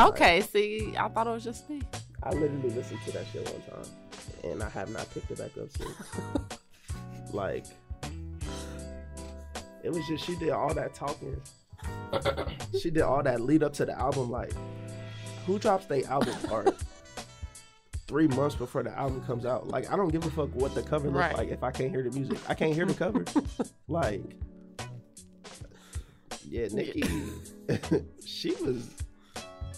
Okay, 0.00 0.40
see, 0.40 0.94
I 0.98 1.08
thought 1.08 1.26
it 1.26 1.30
was 1.30 1.44
just 1.44 1.68
me. 1.68 1.82
I 2.22 2.30
literally 2.30 2.70
listened 2.70 3.00
to 3.06 3.12
that 3.12 3.26
shit 3.32 3.44
one 3.50 3.62
time, 3.62 3.92
and 4.44 4.62
I 4.62 4.68
have 4.70 4.90
not 4.90 5.12
picked 5.12 5.30
it 5.30 5.38
back 5.38 5.56
up 5.60 5.70
since. 5.70 7.32
like, 7.32 7.64
it 9.82 9.90
was 9.90 10.06
just 10.06 10.24
she 10.24 10.36
did 10.36 10.50
all 10.50 10.72
that 10.74 10.94
talking. 10.94 11.40
she 12.80 12.90
did 12.90 13.02
all 13.02 13.22
that 13.22 13.40
lead 13.40 13.62
up 13.62 13.72
to 13.74 13.84
the 13.86 13.98
album. 13.98 14.30
Like, 14.30 14.52
who 15.46 15.58
drops 15.58 15.86
their 15.86 16.06
album 16.06 16.34
art 16.52 16.76
three 18.06 18.28
months 18.28 18.54
before 18.56 18.82
the 18.82 18.90
album 18.98 19.22
comes 19.22 19.44
out? 19.46 19.68
Like, 19.68 19.90
I 19.92 19.96
don't 19.96 20.08
give 20.10 20.24
a 20.26 20.30
fuck 20.30 20.54
what 20.54 20.74
the 20.74 20.82
cover 20.82 21.08
looks 21.08 21.18
Right. 21.18 21.36
like 21.36 21.48
if 21.50 21.62
I 21.62 21.70
can't 21.70 21.90
hear 21.90 22.02
the 22.02 22.10
music. 22.10 22.38
I 22.48 22.54
can't 22.54 22.74
hear 22.74 22.86
the 22.86 22.94
cover. 22.94 23.24
like, 23.88 24.22
yeah, 26.48 26.66
Nicki, 26.72 27.02
she 28.24 28.52
was. 28.54 28.88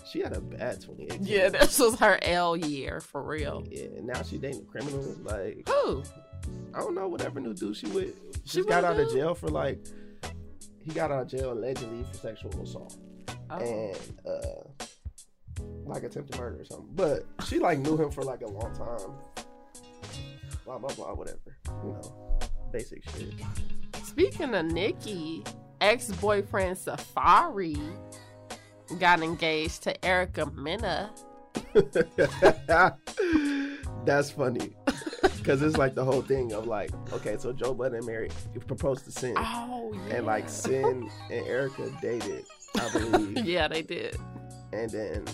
She 0.08 0.18
had 0.20 0.32
a 0.36 0.40
bad 0.40 0.80
2018. 0.80 1.24
Yeah, 1.24 1.48
this 1.50 1.78
was 1.78 1.96
her 2.00 2.18
L 2.22 2.56
year 2.56 3.00
for 3.00 3.22
real. 3.22 3.64
Yeah, 3.70 3.84
and 3.96 4.06
now 4.08 4.22
she 4.22 4.38
dating 4.38 4.66
criminals. 4.66 5.16
Like 5.18 5.68
Who? 5.68 6.02
I 6.74 6.80
don't 6.80 6.96
know 6.96 7.06
whatever 7.06 7.38
new 7.38 7.54
dude 7.54 7.76
she 7.76 7.86
with. 7.88 8.14
She 8.44 8.64
got 8.64 8.82
out 8.82 8.98
of 8.98 9.12
jail 9.12 9.34
for 9.36 9.46
like 9.48 9.78
he 10.90 10.94
got 10.96 11.10
out 11.12 11.22
of 11.22 11.28
jail 11.28 11.52
allegedly 11.52 12.04
for 12.04 12.14
sexual 12.18 12.50
assault 12.62 12.96
Oh. 13.48 13.58
and 13.58 13.98
uh 14.26 14.84
like 15.84 16.02
attempted 16.04 16.38
murder 16.38 16.60
or 16.60 16.64
something. 16.64 16.88
But 16.94 17.26
she 17.46 17.58
like 17.58 17.78
knew 17.78 17.96
him 17.96 18.10
for 18.10 18.22
like 18.22 18.42
a 18.42 18.46
long 18.48 18.72
time. 18.74 19.12
Blah 20.64 20.78
blah 20.78 20.94
blah, 20.94 21.14
whatever. 21.14 21.38
You 21.84 21.92
know, 21.92 22.38
basic 22.72 23.02
shit. 23.10 23.34
Speaking 24.04 24.54
of 24.54 24.66
Nicki, 24.66 25.42
ex 25.80 26.10
boyfriend 26.12 26.76
Safaree 26.76 27.80
got 28.98 29.20
engaged 29.22 29.82
to 29.84 30.04
Erica 30.04 30.46
Mena. 30.52 31.10
That's 34.04 34.30
funny. 34.30 34.76
Cause 35.50 35.62
it's 35.62 35.76
like 35.76 35.96
the 35.96 36.04
whole 36.04 36.22
thing 36.22 36.52
of 36.52 36.68
like, 36.68 36.92
okay, 37.12 37.36
so 37.36 37.52
Joe 37.52 37.74
Budden 37.74 37.98
and 37.98 38.06
Mary 38.06 38.30
proposed 38.68 39.04
to 39.06 39.10
Cyn. 39.10 39.34
Oh, 39.36 39.92
yeah. 39.92 40.18
and 40.18 40.26
like 40.26 40.46
Cyn 40.46 41.10
and 41.28 41.44
Erica 41.44 41.90
dated, 42.00 42.44
I 42.76 42.88
believe, 42.92 43.38
yeah, 43.44 43.66
they 43.66 43.82
did. 43.82 44.16
and 44.72 44.88
then 44.88 45.24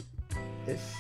it's 0.67 0.95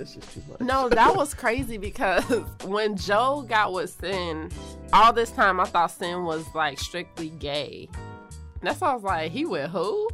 it's 0.00 0.16
just 0.16 0.32
too 0.34 0.42
much. 0.50 0.58
No, 0.58 0.88
that 0.88 1.14
was 1.14 1.34
crazy 1.34 1.78
because 1.78 2.24
when 2.64 2.96
Joe 2.96 3.46
got 3.48 3.72
with 3.72 3.96
Cyn, 3.96 4.52
all 4.92 5.12
this 5.12 5.30
time 5.30 5.60
I 5.60 5.64
thought 5.66 5.90
Cyn 5.90 6.24
was 6.24 6.44
like 6.52 6.80
strictly 6.80 7.28
gay. 7.28 7.88
And 7.92 8.62
that's 8.62 8.80
why 8.80 8.90
I 8.90 8.94
was 8.94 9.04
like, 9.04 9.30
he 9.30 9.46
with 9.46 9.70
who? 9.70 10.10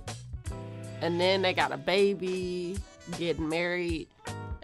And 1.01 1.19
then 1.19 1.41
they 1.41 1.55
got 1.55 1.73
a 1.73 1.79
baby, 1.79 2.77
getting 3.17 3.49
married, 3.49 4.09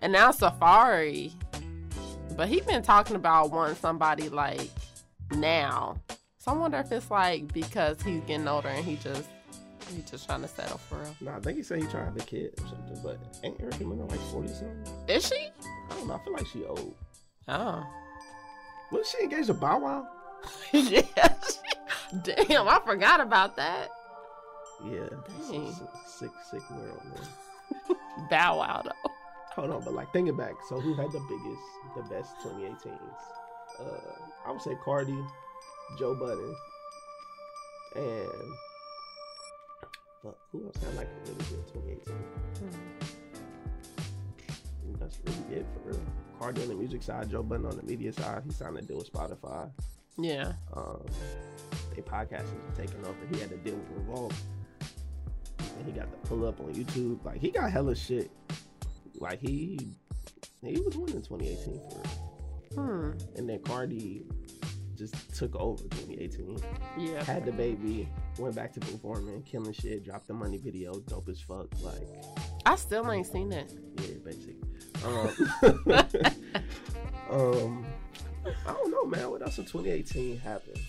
and 0.01 0.13
now 0.13 0.33
Safaree. 0.33 1.33
But 2.39 2.49
he 2.49 2.61
been 2.61 2.83
talking 2.83 3.17
about 3.17 3.51
wanting 3.51 3.75
somebody 3.75 4.29
like 4.29 4.71
now. 5.33 6.01
So 6.39 6.53
I 6.53 6.55
wonder 6.55 6.79
if 6.79 6.93
it's 6.93 7.11
like 7.11 7.53
because 7.53 8.01
he's 8.01 8.21
getting 8.23 8.47
older 8.47 8.69
and 8.69 8.85
he 8.85 8.95
just 8.95 9.29
He 9.93 10.03
just 10.03 10.25
trying 10.27 10.43
to 10.43 10.49
settle 10.49 10.79
for 10.79 10.99
real. 10.99 11.17
Nah, 11.21 11.39
I 11.39 11.41
think 11.41 11.57
he 11.57 11.65
said 11.65 11.79
he 11.79 11.89
trying 11.89 12.05
to 12.05 12.13
have 12.13 12.17
a 12.17 12.21
kid 12.21 12.55
or 12.59 12.69
something. 12.69 13.01
But 13.03 13.19
ain't 13.43 13.61
Erica 13.61 13.85
Mena 13.85 14.05
like 14.07 14.21
forty 14.31 14.47
something? 14.47 14.85
Is 15.09 15.27
she? 15.27 15.49
I 15.91 15.95
don't 15.95 16.07
know. 16.07 16.15
I 16.15 16.19
feel 16.23 16.33
like 16.33 16.47
she 16.47 16.65
old. 16.65 16.95
Oh. 17.49 17.85
Was 18.93 19.11
she 19.11 19.25
engaged 19.25 19.49
to 19.49 19.55
Bow 19.55 19.81
Wow? 19.81 20.07
yeah. 20.73 21.03
Damn, 22.23 22.69
I 22.69 22.81
forgot 22.87 23.21
about 23.21 23.57
that. 23.57 23.89
Yeah. 24.85 25.09
Dang. 25.51 25.73
Sick, 25.73 25.89
sick, 26.07 26.31
sick 26.53 26.71
world, 26.71 27.03
man. 27.05 27.99
Bow 28.31 28.59
Wow 28.59 28.83
though. 28.85 29.08
Hold 29.59 29.73
on, 29.73 29.83
but 29.83 29.93
like 29.93 30.13
thinking 30.13 30.37
back, 30.37 30.55
so 30.69 30.79
who 30.79 30.95
had 30.95 31.11
the 31.11 31.19
biggest, 31.19 31.63
the 31.97 32.03
best 32.03 32.33
2018s? 32.45 32.97
Uh, 33.81 34.15
I 34.47 34.53
would 34.53 34.63
say 34.63 34.77
Cardi, 34.85 35.19
Joe 35.99 36.15
Budden, 36.15 36.55
and 37.97 38.53
fuck, 40.23 40.39
who 40.53 40.65
else 40.65 40.77
had 40.77 40.95
like 40.95 41.09
a 41.09 41.29
really 41.29 41.45
good 41.51 41.67
2018? 41.75 42.15
And 44.85 45.01
That's 45.01 45.19
really 45.25 45.57
it 45.59 45.67
for 45.75 45.91
real. 45.91 46.01
Cardi 46.39 46.63
on 46.63 46.69
the 46.69 46.75
music 46.77 47.03
side, 47.03 47.29
Joe 47.29 47.43
Budden 47.43 47.67
on 47.67 47.77
the 47.77 47.83
media 47.83 48.13
side. 48.13 48.45
He 48.47 48.53
signed 48.53 48.79
a 48.79 48.83
deal 48.83 48.99
with 48.99 49.13
Spotify. 49.13 49.69
Yeah. 50.19 50.53
Um, 50.73 51.05
they 51.97 52.03
podcasters 52.03 52.45
were 52.45 52.77
taking 52.77 53.05
over. 53.05 53.17
He 53.33 53.41
had 53.41 53.51
to 53.51 53.57
deal 53.57 53.75
with 53.75 53.89
Revolt. 53.91 54.35
And 55.59 55.85
he 55.85 55.91
got 55.91 56.13
to 56.13 56.29
pull 56.29 56.47
up 56.47 56.61
on 56.61 56.73
YouTube. 56.75 57.25
Like 57.25 57.41
he 57.41 57.51
got 57.51 57.73
hella 57.73 57.97
shit. 57.97 58.31
Like 59.21 59.41
he 59.41 59.79
he 60.63 60.81
was 60.81 60.97
winning 60.97 61.23
2018 61.23 61.81
for 61.91 61.99
real. 61.99 62.29
Hmm. 62.75 63.11
And 63.37 63.49
then 63.49 63.61
Cardi 63.61 64.25
just 64.97 65.15
took 65.35 65.55
over 65.57 65.83
2018. 65.85 66.59
Yeah. 66.99 67.23
Had 67.25 67.45
the 67.45 67.53
baby, 67.53 68.09
went 68.39 68.57
back 68.57 68.73
to 68.75 68.81
performing, 68.81 69.43
killing 69.43 69.73
shit, 69.73 70.05
dropped 70.05 70.27
the 70.27 70.35
money 70.35 70.59
video, 70.59 70.99
dope 71.01 71.29
as 71.29 71.41
fuck. 71.41 71.69
Like, 71.81 72.03
I 72.67 72.77
still 72.77 73.11
ain't 73.11 73.27
seen 73.27 73.53
it. 73.53 73.73
yeah, 73.97 74.15
basic. 74.25 74.57
Um, 75.05 75.31
um 77.31 77.87
I 78.67 78.73
don't 78.73 78.91
know, 78.91 79.05
man. 79.05 79.31
What 79.31 79.43
else 79.43 79.59
in 79.59 79.65
2018 79.65 80.39
happened? 80.39 80.81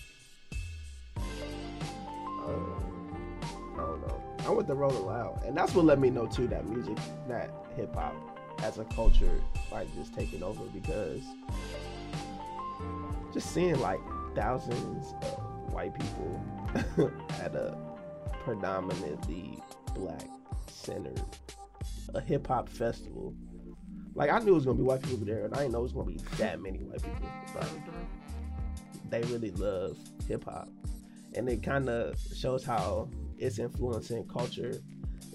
I 4.50 4.52
went 4.52 4.66
to 4.66 4.74
Rolling 4.74 5.06
Loud, 5.06 5.44
and 5.44 5.56
that's 5.56 5.76
what 5.76 5.84
let 5.84 6.00
me 6.00 6.10
know 6.10 6.26
too 6.26 6.48
that 6.48 6.66
music, 6.66 6.98
that 7.28 7.52
hip 7.76 7.94
hop 7.94 8.16
as 8.64 8.78
a 8.78 8.84
culture, 8.86 9.40
like 9.70 9.86
just 9.94 10.12
taking 10.12 10.42
over 10.42 10.64
because 10.64 11.22
just 13.32 13.54
seeing 13.54 13.78
like 13.78 14.00
thousands 14.34 15.14
of 15.22 15.72
white 15.72 15.94
people 15.94 16.44
at 17.40 17.54
a 17.54 17.78
predominantly 18.42 19.56
black 19.94 20.26
centered 20.66 21.22
a 22.14 22.20
hip 22.20 22.48
hop 22.48 22.68
festival. 22.68 23.32
Like 24.16 24.30
I 24.30 24.40
knew 24.40 24.50
it 24.50 24.54
was 24.54 24.64
gonna 24.64 24.78
be 24.78 24.82
white 24.82 25.02
people 25.02 25.24
there, 25.24 25.44
and 25.44 25.54
I 25.54 25.58
didn't 25.58 25.74
know 25.74 25.78
it 25.78 25.82
was 25.82 25.92
gonna 25.92 26.10
be 26.10 26.18
that 26.38 26.60
many 26.60 26.78
white 26.78 27.04
people. 27.04 27.28
They 29.10 29.22
really 29.22 29.52
love 29.52 29.96
hip 30.26 30.42
hop, 30.42 30.68
and 31.36 31.48
it 31.48 31.62
kind 31.62 31.88
of 31.88 32.18
shows 32.34 32.64
how 32.64 33.08
it's 33.40 33.58
influencing 33.58 34.26
culture 34.28 34.74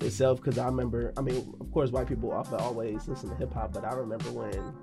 itself. 0.02 0.42
Because 0.42 0.58
I 0.58 0.66
remember, 0.68 1.14
I 1.18 1.22
mean, 1.22 1.54
of 1.60 1.72
course, 1.72 1.92
white 1.92 2.08
people 2.08 2.32
often 2.32 2.60
always 2.60 3.08
listen 3.08 3.30
to 3.30 3.36
hip 3.36 3.54
hop, 3.54 3.74
but 3.74 3.84
I 3.86 3.94
remember 3.94 4.32
when 4.32 4.74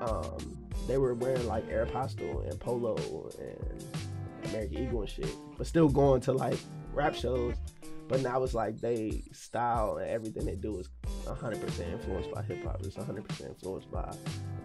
um 0.00 0.58
they 0.86 0.98
were 0.98 1.14
wearing 1.14 1.46
like 1.48 1.68
Aeropostale 1.68 2.48
and 2.48 2.60
Polo 2.60 2.96
and 3.40 3.84
American 4.50 4.78
Eagle 4.78 5.00
and 5.00 5.10
shit, 5.10 5.30
but 5.58 5.66
still 5.66 5.88
going 5.88 6.20
to 6.22 6.32
like 6.32 6.58
rap 6.92 7.14
shows. 7.14 7.54
But 8.08 8.20
now 8.20 8.40
it's 8.44 8.54
like 8.54 8.80
they 8.80 9.24
style 9.32 9.96
and 9.96 10.08
everything 10.08 10.44
they 10.44 10.54
do 10.54 10.78
is 10.78 10.88
100% 11.24 11.92
influenced 11.92 12.30
by 12.32 12.42
hip 12.42 12.62
hop. 12.64 12.80
It's 12.84 12.94
100% 12.96 13.46
influenced 13.48 13.90
by 13.90 14.14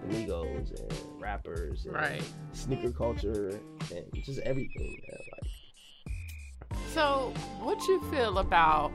the 0.07 0.15
Migos 0.15 0.79
and 0.79 0.93
rappers 1.19 1.85
and 1.85 1.95
Right. 1.95 2.21
sneaker 2.53 2.91
culture 2.91 3.59
and 3.95 4.05
just 4.23 4.39
everything. 4.41 5.01
Man. 5.09 5.19
Like, 5.31 5.51
So, 6.93 7.33
what 7.61 7.87
you 7.87 8.01
feel 8.11 8.37
about 8.39 8.91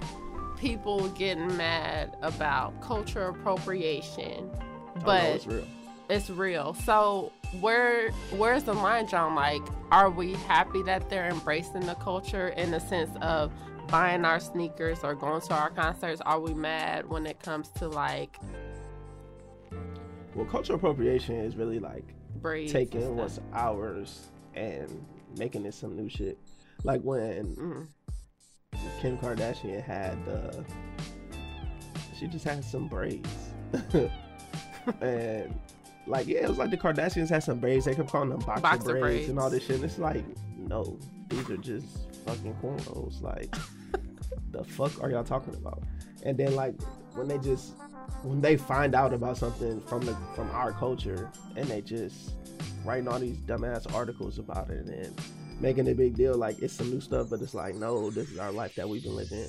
people 0.59 1.09
getting 1.09 1.57
mad 1.57 2.15
about 2.21 2.79
culture 2.83 3.29
appropriation, 3.29 4.51
oh, 4.53 4.99
know 4.99 5.03
but 5.03 5.25
it's 5.25 5.47
real. 5.47 5.65
it's 6.11 6.31
real. 6.31 6.75
So, 6.75 7.33
where 7.61 8.11
where's 8.33 8.65
the 8.65 8.75
line 8.75 9.07
drawn? 9.07 9.35
Like, 9.35 9.63
are 9.91 10.11
we 10.11 10.35
happy 10.35 10.83
that 10.83 11.09
they're 11.09 11.29
embracing 11.29 11.87
the 11.87 11.95
culture 11.95 12.49
in 12.49 12.71
the 12.71 12.81
sense 12.81 13.17
of 13.23 13.51
buying 13.89 14.27
our 14.27 14.41
sneakers 14.41 14.99
or 15.03 15.15
going 15.15 15.41
to 15.41 15.55
our 15.55 15.71
concerts? 15.71 16.21
Are 16.21 16.39
we 16.39 16.53
mad 16.53 17.09
when 17.09 17.25
it 17.25 17.41
comes 17.41 17.71
to 17.79 17.89
like 17.89 18.37
Well, 20.35 20.45
cultural 20.45 20.77
appropriation 20.77 21.37
is 21.37 21.57
really 21.57 21.79
like 21.79 22.05
taking 22.69 23.17
what's 23.17 23.41
ours 23.55 24.29
and 24.55 25.03
making 25.39 25.65
it 25.65 25.73
some 25.73 25.97
new 25.97 26.11
shit. 26.11 26.37
Like 26.85 27.03
when 27.03 27.57
Mm. 27.57 27.87
Kim 29.01 29.19
Kardashian 29.19 29.83
had 29.83 30.23
the, 30.27 30.65
she 32.19 32.27
just 32.27 32.45
had 32.45 32.63
some 32.65 32.89
braids, 32.89 33.29
and 35.01 35.59
like 36.07 36.27
yeah, 36.27 36.39
it 36.45 36.49
was 36.49 36.59
like 36.59 36.71
the 36.71 36.77
Kardashians 36.77 37.29
had 37.29 37.43
some 37.43 37.59
braids. 37.59 37.85
They 37.85 37.95
kept 37.95 38.11
calling 38.11 38.31
them 38.31 38.39
boxer, 38.41 38.61
Boxer 38.63 38.85
braids, 38.93 39.01
braids. 39.01 39.29
and 39.31 39.39
all 39.39 39.51
this 39.51 39.65
shit. 39.67 39.77
And 39.77 39.85
it's 39.85 39.99
like 39.99 40.25
no, 40.57 40.99
these 41.29 41.49
are 41.51 41.57
just 41.57 41.87
fucking 42.27 42.55
cornrows. 42.63 43.21
Like 43.23 43.55
the 44.53 44.63
fuck 44.65 45.03
are 45.03 45.11
y'all 45.11 45.25
talking 45.25 45.55
about? 45.55 45.83
And 46.23 46.37
then 46.39 46.55
like 46.55 46.75
when 47.15 47.29
they 47.29 47.39
just 47.39 47.75
when 48.23 48.41
they 48.41 48.57
find 48.57 48.95
out 48.95 49.13
about 49.13 49.37
something 49.37 49.81
from 49.83 50.01
the 50.03 50.17
from 50.35 50.51
our 50.53 50.73
culture 50.73 51.31
and 51.57 51.67
they 51.69 51.81
just 51.81 52.33
writing 52.85 53.09
all 53.09 53.19
these 53.19 53.37
dumbass 53.39 53.93
articles 53.95 54.39
about 54.39 54.71
it 54.71 54.87
and 54.87 55.21
making 55.61 55.89
a 55.89 55.95
big 55.95 56.15
deal 56.17 56.37
like 56.37 56.59
it's 56.61 56.75
some 56.75 56.91
new 56.91 57.01
stuff, 57.01 57.29
but 57.31 57.41
it's 57.41 57.55
like 57.55 57.75
no, 57.75 58.11
this 58.11 58.31
is 58.31 58.39
our 58.39 58.53
life 58.53 58.75
that 58.77 58.89
we've 58.89 59.03
been 59.03 59.17
living 59.17 59.49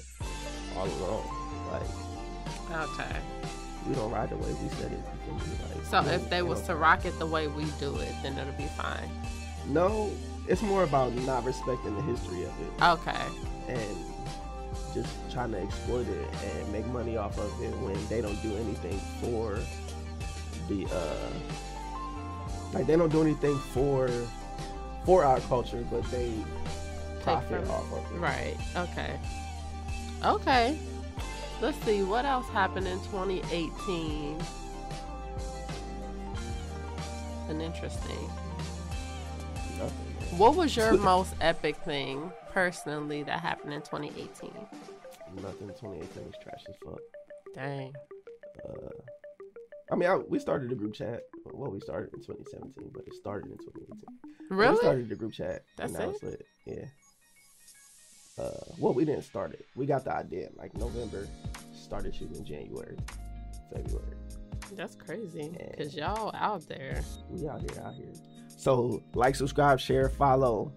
all 0.75 0.85
along. 0.87 1.23
Like 1.71 2.81
Okay. 2.89 3.15
we 3.87 3.95
don't 3.95 4.11
ride 4.11 4.29
the 4.29 4.35
way 4.37 4.53
we 4.61 4.69
said 4.69 4.91
it. 4.91 4.99
you 5.31 5.39
feel 5.39 5.47
me? 5.47 5.57
Like, 5.75 5.85
So, 5.85 6.09
if 6.11 6.29
they 6.29 6.41
was 6.41 6.61
to 6.63 6.75
rock 6.75 7.05
it 7.05 7.17
the 7.19 7.25
way 7.25 7.47
we 7.47 7.63
do 7.79 7.95
it, 7.97 8.13
then 8.23 8.37
it'll 8.37 8.51
be 8.53 8.67
fine. 8.77 9.09
no, 9.67 10.11
it's 10.47 10.61
more 10.61 10.83
about 10.83 11.13
not 11.25 11.43
respecting 11.45 11.95
the 11.95 12.01
history 12.01 12.43
of 12.43 12.51
it 12.61 12.83
Okay. 12.83 13.25
and 13.67 13.97
just 14.93 15.09
trying 15.31 15.51
to 15.51 15.59
exploit 15.61 16.07
it 16.07 16.27
and 16.43 16.71
make 16.71 16.85
money 16.87 17.17
off 17.17 17.37
of 17.37 17.61
it 17.61 17.71
when 17.79 17.97
they 18.07 18.21
don't 18.21 18.41
do 18.41 18.55
anything 18.55 18.97
for 19.21 19.59
the 20.69 20.85
uh 20.93 21.29
like 22.73 22.85
they 22.87 22.95
don't 22.95 23.11
do 23.11 23.21
anything 23.21 23.57
for 23.73 24.09
for 25.07 25.23
our 25.23 25.39
culture 25.41 25.83
but 25.89 26.03
they 26.11 26.31
profit 27.21 27.61
from 27.61 27.63
it. 27.63 27.69
off 27.71 27.93
of 27.93 28.11
it 28.11 28.19
Right. 28.19 28.57
Okay. 28.75 29.17
Okay. 30.25 30.77
Let's 31.61 31.77
see 31.85 32.03
what 32.03 32.25
else 32.25 32.47
happened 32.49 32.87
in 32.87 32.99
2018. 33.05 34.37
An 37.49 37.61
interesting. 37.61 38.29
Nothing. 39.79 40.37
What 40.37 40.55
was 40.55 40.75
your 40.75 40.97
most 40.97 41.33
epic 41.39 41.77
thing 41.77 42.31
personally 42.51 43.23
that 43.23 43.39
happened 43.39 43.73
in 43.73 43.81
2018? 43.81 44.51
Nothing. 45.41 45.67
2018 45.69 46.25
was 46.25 46.33
trash 46.43 46.63
as 46.67 46.75
fuck. 46.83 46.99
Dang. 47.55 47.93
Uh, 48.67 48.89
I 49.91 49.95
mean, 49.95 50.09
I, 50.09 50.17
we 50.17 50.39
started 50.39 50.71
a 50.71 50.75
group 50.75 50.93
chat. 50.93 51.21
Well, 51.53 51.71
we 51.71 51.79
started 51.79 52.13
in 52.13 52.19
2017, 52.19 52.91
but 52.93 53.05
it 53.07 53.13
started 53.13 53.51
in 53.51 53.57
2018. 53.57 54.03
Really? 54.49 54.73
We 54.73 54.79
started 54.79 55.09
the 55.09 55.15
group 55.15 55.33
chat. 55.33 55.63
That's 55.77 55.93
and 55.93 56.13
that 56.13 56.15
it? 56.15 56.23
lit. 56.23 56.45
Yeah. 56.65 56.85
Uh, 58.43 58.73
well, 58.77 58.93
we 58.93 59.03
didn't 59.03 59.23
start 59.23 59.53
it. 59.53 59.65
We 59.75 59.85
got 59.85 60.05
the 60.05 60.13
idea 60.13 60.49
like 60.57 60.75
November. 60.75 61.27
Started 61.73 62.13
shooting 62.13 62.35
in 62.35 62.45
January, 62.45 62.97
February. 63.73 64.17
That's 64.73 64.95
crazy. 64.95 65.51
Cause 65.77 65.95
y'all 65.95 66.35
out 66.35 66.67
there. 66.67 67.01
We 67.29 67.47
out 67.47 67.61
here, 67.61 67.83
out 67.83 67.95
here. 67.95 68.11
So, 68.57 69.01
like, 69.13 69.35
subscribe, 69.35 69.79
share, 69.79 70.09
follow 70.09 70.73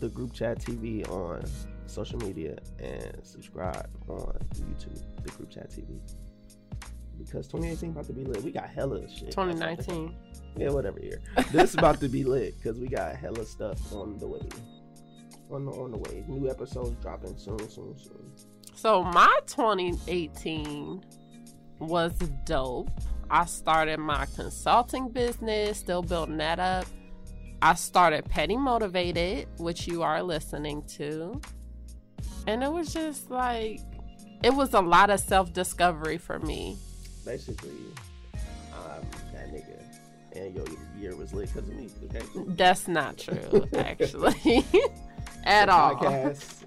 the 0.00 0.08
group 0.08 0.32
chat 0.32 0.58
TV 0.58 1.08
on 1.10 1.44
social 1.86 2.18
media, 2.20 2.56
and 2.78 3.18
subscribe 3.22 3.88
on 4.08 4.38
YouTube, 4.54 5.02
the 5.22 5.30
group 5.30 5.50
chat 5.50 5.70
TV. 5.70 6.00
Because 7.24 7.46
2018 7.48 7.90
about 7.90 8.06
to 8.06 8.12
be 8.12 8.24
lit. 8.24 8.42
We 8.42 8.52
got 8.52 8.68
hella 8.68 9.08
shit. 9.08 9.30
2019. 9.30 10.14
Yeah, 10.56 10.70
whatever 10.70 11.00
year. 11.00 11.20
This 11.50 11.70
is 11.70 11.74
about 11.76 12.00
to 12.00 12.08
be 12.08 12.24
lit 12.24 12.56
because 12.56 12.78
we 12.78 12.88
got 12.88 13.16
hella 13.16 13.44
stuff 13.44 13.92
on 13.92 14.18
the 14.18 14.26
way. 14.26 14.40
On 15.50 15.64
the 15.64 15.72
on 15.72 15.90
the 15.90 15.98
way. 15.98 16.24
New 16.28 16.50
episodes 16.50 16.96
dropping 17.02 17.36
soon, 17.38 17.58
soon, 17.68 17.96
soon. 17.98 18.32
So 18.74 19.02
my 19.02 19.38
2018 19.46 21.04
was 21.78 22.12
dope. 22.44 22.90
I 23.30 23.46
started 23.46 23.98
my 23.98 24.26
consulting 24.36 25.08
business, 25.08 25.78
still 25.78 26.02
building 26.02 26.36
that 26.38 26.58
up. 26.58 26.86
I 27.62 27.74
started 27.74 28.24
Petty 28.24 28.56
Motivated, 28.56 29.48
which 29.58 29.86
you 29.86 30.02
are 30.02 30.22
listening 30.22 30.82
to. 30.96 31.40
And 32.46 32.62
it 32.62 32.70
was 32.72 32.92
just 32.92 33.30
like, 33.30 33.80
it 34.42 34.52
was 34.52 34.74
a 34.74 34.80
lot 34.80 35.10
of 35.10 35.20
self 35.20 35.52
discovery 35.52 36.18
for 36.18 36.40
me. 36.40 36.76
Basically, 37.24 37.70
I'm 38.34 39.02
that 39.32 39.52
nigga, 39.52 39.80
and 40.34 40.54
your 40.54 40.64
year 40.98 41.14
was 41.16 41.32
lit 41.32 41.48
because 41.54 41.68
of 41.68 41.74
me. 41.76 41.88
Okay. 42.04 42.24
That's 42.56 42.88
not 42.88 43.18
true, 43.18 43.68
actually, 43.76 44.64
at 45.44 45.66
The 45.66 45.72
all. 45.72 45.96
Podcast, 45.96 46.64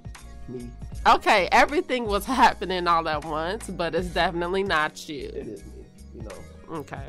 me. 0.48 0.70
Okay, 1.08 1.50
everything 1.52 2.06
was 2.06 2.26
happening 2.26 2.88
all 2.88 3.08
at 3.10 3.26
once, 3.26 3.70
but 3.70 3.94
it's 3.96 4.08
definitely 4.08 4.64
not 4.64 5.08
you. 5.10 5.30
is 5.34 5.64
me. 5.66 5.86
You 6.16 6.22
know, 6.24 6.78
Okay. 6.80 7.02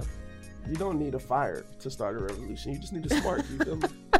you 0.68 0.74
don't 0.74 0.98
need 0.98 1.14
a 1.14 1.18
fire 1.18 1.64
to 1.80 1.90
start 1.90 2.16
a 2.16 2.18
revolution. 2.18 2.72
You 2.74 2.78
just 2.80 2.92
need 2.92 3.10
a 3.10 3.16
spark. 3.16 3.42
You 3.50 3.58
feel 3.58 3.76
me? 3.76 3.88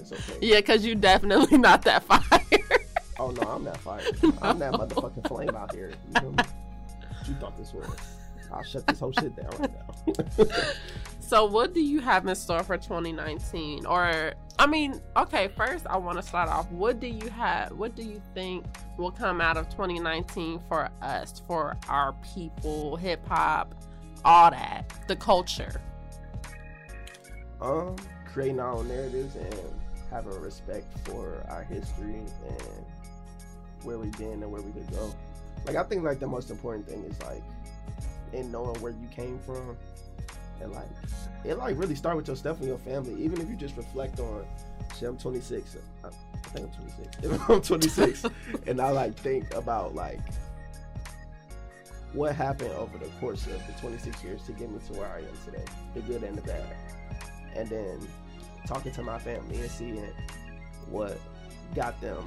It's 0.00 0.12
okay. 0.12 0.38
Yeah, 0.40 0.56
because 0.60 0.86
you 0.86 0.94
definitely 0.94 1.58
not 1.68 1.82
that 1.82 2.02
fire. 2.04 2.20
Oh 3.18 3.30
no, 3.30 3.42
I'm 3.42 3.64
that 3.64 3.76
fire. 3.78 4.00
I'm 4.40 4.58
that 4.60 4.72
motherfucking 4.72 5.26
flame 5.28 5.50
out 5.54 5.74
here. 5.74 5.90
You 6.14 6.20
feel 6.20 6.32
me? 6.32 6.44
You 7.26 7.34
thought 7.34 7.58
this 7.58 7.74
was? 7.74 7.86
I'll 8.52 8.62
shut 8.62 8.86
this 8.86 9.00
whole 9.00 9.12
shit 9.12 9.34
down 9.36 9.50
right 9.58 9.70
now. 10.38 10.44
So, 11.20 11.44
what 11.44 11.74
do 11.74 11.82
you 11.82 12.00
have 12.00 12.26
in 12.26 12.34
store 12.34 12.62
for 12.62 12.78
2019? 12.78 13.84
Or, 13.84 14.32
I 14.58 14.66
mean, 14.66 14.98
okay, 15.14 15.48
first 15.48 15.86
I 15.86 15.98
want 15.98 16.16
to 16.16 16.22
start 16.22 16.48
off. 16.48 16.70
What 16.70 17.00
do 17.00 17.06
you 17.06 17.28
have? 17.28 17.72
What 17.72 17.94
do 17.94 18.02
you 18.02 18.22
think 18.32 18.64
will 18.96 19.10
come 19.10 19.42
out 19.42 19.58
of 19.58 19.68
2019 19.68 20.58
for 20.70 20.88
us, 21.02 21.42
for 21.46 21.76
our 21.86 22.14
people, 22.34 22.96
hip 22.96 23.28
hop, 23.28 23.74
all 24.24 24.50
that, 24.50 24.90
the 25.06 25.16
culture? 25.16 25.82
um, 27.60 27.96
creating 28.24 28.60
our 28.60 28.72
own 28.72 28.88
narratives 28.88 29.36
and 29.36 29.54
having 30.10 30.38
respect 30.40 30.86
for 31.06 31.44
our 31.48 31.64
history 31.64 32.14
and 32.48 32.84
where 33.82 33.98
we've 33.98 34.16
been 34.16 34.42
and 34.42 34.50
where 34.50 34.62
we 34.62 34.72
could 34.72 34.90
go. 34.90 35.12
Like 35.66 35.76
I 35.76 35.82
think 35.82 36.04
like 36.04 36.20
the 36.20 36.26
most 36.26 36.50
important 36.50 36.88
thing 36.88 37.04
is 37.04 37.20
like 37.22 37.42
in 38.32 38.50
knowing 38.50 38.80
where 38.80 38.92
you 38.92 39.08
came 39.14 39.38
from 39.40 39.76
and 40.60 40.72
like 40.72 40.88
it 41.44 41.56
like 41.56 41.78
really 41.78 41.94
start 41.94 42.16
with 42.16 42.28
yourself 42.28 42.58
and 42.58 42.68
your 42.68 42.78
family. 42.78 43.22
Even 43.22 43.40
if 43.40 43.48
you 43.48 43.56
just 43.56 43.76
reflect 43.76 44.20
on 44.20 44.44
shit, 44.98 45.08
I'm 45.08 45.16
26. 45.16 45.76
I, 46.04 46.08
I 46.08 46.10
think 46.48 46.66
I'm 46.66 46.72
26. 46.72 47.16
If 47.22 47.50
I'm 47.50 47.62
26 47.62 48.24
and 48.66 48.80
I 48.80 48.90
like 48.90 49.14
think 49.16 49.54
about 49.54 49.94
like 49.94 50.20
what 52.12 52.34
happened 52.34 52.72
over 52.72 52.96
the 52.98 53.06
course 53.20 53.46
of 53.46 53.60
the 53.66 53.72
26 53.80 54.24
years 54.24 54.42
to 54.44 54.52
get 54.52 54.70
me 54.70 54.78
to 54.86 54.92
where 54.94 55.08
I 55.08 55.18
am 55.18 55.26
today, 55.44 55.64
the 55.94 56.00
good 56.00 56.22
and 56.22 56.36
the 56.36 56.42
bad. 56.42 56.74
And 57.54 57.68
then 57.68 58.08
talking 58.66 58.92
to 58.92 59.02
my 59.02 59.18
family 59.18 59.60
and 59.60 59.70
seeing 59.70 60.10
what 60.90 61.18
got 61.74 62.00
them 62.00 62.24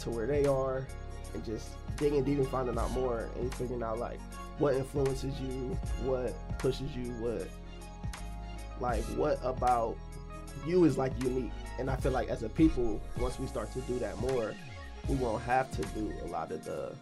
to 0.00 0.10
where 0.10 0.26
they 0.26 0.46
are 0.46 0.86
and 1.34 1.44
just 1.44 1.68
digging 1.96 2.24
deep 2.24 2.38
and 2.38 2.48
finding 2.48 2.78
out 2.78 2.90
more 2.92 3.28
and 3.38 3.52
figuring 3.54 3.82
out 3.82 3.98
like 3.98 4.20
what 4.58 4.74
influences 4.74 5.38
you, 5.40 5.76
what 6.04 6.32
pushes 6.58 6.94
you, 6.96 7.12
what 7.14 7.48
like 8.80 9.02
what 9.16 9.38
about 9.42 9.96
you 10.66 10.84
is 10.84 10.96
like 10.98 11.12
unique. 11.22 11.52
And 11.78 11.90
I 11.90 11.96
feel 11.96 12.12
like 12.12 12.28
as 12.28 12.42
a 12.42 12.48
people, 12.48 13.00
once 13.18 13.38
we 13.38 13.46
start 13.46 13.72
to 13.72 13.80
do 13.82 13.98
that 13.98 14.18
more, 14.20 14.54
we 15.08 15.14
won't 15.16 15.42
have 15.42 15.70
to 15.72 15.82
do 15.98 16.12
a 16.24 16.26
lot 16.26 16.50
of 16.52 16.64
the 16.64 16.94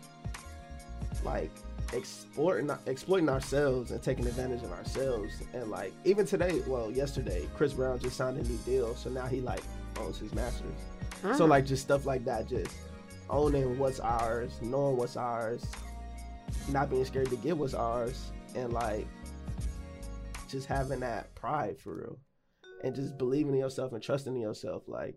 like 1.25 1.50
exploiting 1.92 2.70
exploiting 2.87 3.28
ourselves 3.28 3.90
and 3.92 4.02
taking 4.02 4.26
advantage 4.26 4.62
of 4.62 4.73
ourselves 4.73 5.32
and 5.52 5.70
like 5.70 5.92
even 6.04 6.26
today 6.26 6.61
well 6.66 6.90
yesterday 6.90 7.46
chris 7.54 7.73
brown 7.75 7.99
just 8.00 8.16
signed 8.16 8.37
a 8.38 8.42
new 8.42 8.56
deal 8.58 8.96
so 8.96 9.08
now 9.11 9.26
he 9.26 9.40
like 9.40 9.62
owns 10.00 10.18
his 10.18 10.34
masters 10.34 10.75
so 11.23 11.28
Mm. 11.46 11.49
like 11.49 11.64
just 11.66 11.82
stuff 11.82 12.04
like 12.04 12.25
that 12.25 12.49
just 12.49 12.75
owning 13.30 13.78
what's 13.78 14.00
ours 14.00 14.52
knowing 14.61 14.96
what's 14.96 15.16
ours 15.16 15.64
not 16.71 16.91
being 16.91 17.05
scared 17.05 17.29
to 17.31 17.37
give 17.37 17.59
what's 17.59 17.75
ours 17.75 18.31
and 18.55 18.73
like 18.73 19.07
just 20.49 20.67
having 20.67 21.00
that 21.00 21.35
pride 21.35 21.78
for 21.78 21.95
real 21.97 22.19
and 22.83 22.95
just 22.95 23.17
believing 23.19 23.54
in 23.54 23.61
yourself 23.61 23.93
and 23.93 24.02
trusting 24.02 24.35
in 24.35 24.41
yourself 24.41 24.83
like 24.87 25.17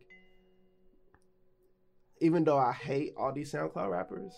even 2.21 2.43
though 2.43 2.57
i 2.57 2.71
hate 2.71 3.13
all 3.17 3.31
these 3.31 3.51
soundcloud 3.51 3.91
rappers 3.91 4.33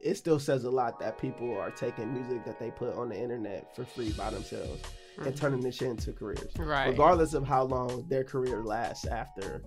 it 0.00 0.16
still 0.16 0.38
says 0.38 0.64
a 0.64 0.70
lot 0.70 0.98
that 0.98 1.18
people 1.18 1.58
are 1.58 1.70
taking 1.70 2.12
music 2.12 2.44
that 2.44 2.58
they 2.58 2.70
put 2.70 2.94
on 2.96 3.08
the 3.10 3.18
internet 3.20 3.74
for 3.76 3.84
free 3.84 4.10
by 4.12 4.30
themselves 4.30 4.82
and 5.18 5.34
Mhm. 5.34 5.36
turning 5.36 5.60
this 5.60 5.74
shit 5.76 5.88
into 5.88 6.12
careers 6.12 6.52
right. 6.58 6.88
regardless 6.88 7.34
of 7.34 7.44
how 7.46 7.62
long 7.64 8.06
their 8.08 8.24
career 8.24 8.62
lasts 8.62 9.06
after 9.06 9.62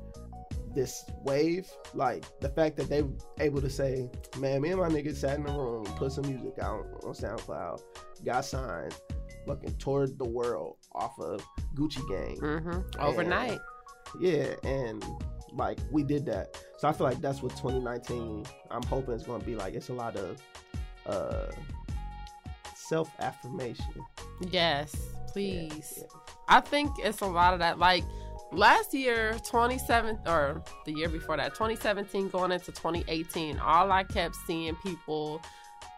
this 0.75 1.05
wave 1.23 1.69
like 1.93 2.25
the 2.39 2.49
fact 2.49 2.75
that 2.77 2.89
they 2.89 3.03
able 3.39 3.61
to 3.61 3.69
say 3.69 4.09
man 4.39 4.61
me 4.61 4.69
and 4.71 4.79
my 4.79 4.89
niggas 4.89 5.15
sat 5.17 5.37
in 5.37 5.43
the 5.45 5.51
room 5.51 5.83
put 5.97 6.11
some 6.11 6.25
music 6.27 6.53
out 6.61 6.85
on 7.03 7.13
soundcloud 7.13 7.81
got 8.25 8.43
signed 8.43 8.95
fucking 9.45 9.75
toured 9.77 10.17
the 10.17 10.25
world 10.27 10.77
off 10.95 11.13
of 11.19 11.45
gucci 11.75 12.01
gang 12.09 12.37
hmm 12.37 12.79
Overnight. 12.99 13.59
yeah 14.19 14.53
and 14.63 15.05
like 15.51 15.77
we 15.91 16.01
did 16.03 16.25
that 16.25 16.57
so 16.77 16.87
i 16.87 16.93
feel 16.93 17.05
like 17.05 17.21
that's 17.21 17.41
what 17.43 17.51
2019 17.57 18.45
i'm 18.71 18.83
hoping 18.83 19.13
it's 19.13 19.23
going 19.23 19.39
to 19.39 19.45
be 19.45 19.55
like 19.55 19.73
it's 19.75 19.89
a 19.89 19.93
lot 19.93 20.15
of 20.15 20.41
uh 21.05 21.47
self-affirmation 22.75 23.85
Yes, 24.51 24.93
please. 25.31 25.99
Yeah, 25.99 26.19
I 26.49 26.59
think 26.59 26.91
it's 26.99 27.21
a 27.21 27.25
lot 27.25 27.53
of 27.53 27.59
that. 27.59 27.79
Like 27.79 28.03
last 28.53 28.93
year, 28.93 29.37
27 29.43 30.19
or 30.25 30.61
the 30.85 30.93
year 30.93 31.09
before 31.09 31.37
that, 31.37 31.53
2017 31.53 32.29
going 32.29 32.51
into 32.51 32.67
2018, 32.67 33.59
all 33.59 33.91
I 33.91 34.03
kept 34.03 34.35
seeing 34.47 34.75
people, 34.77 35.41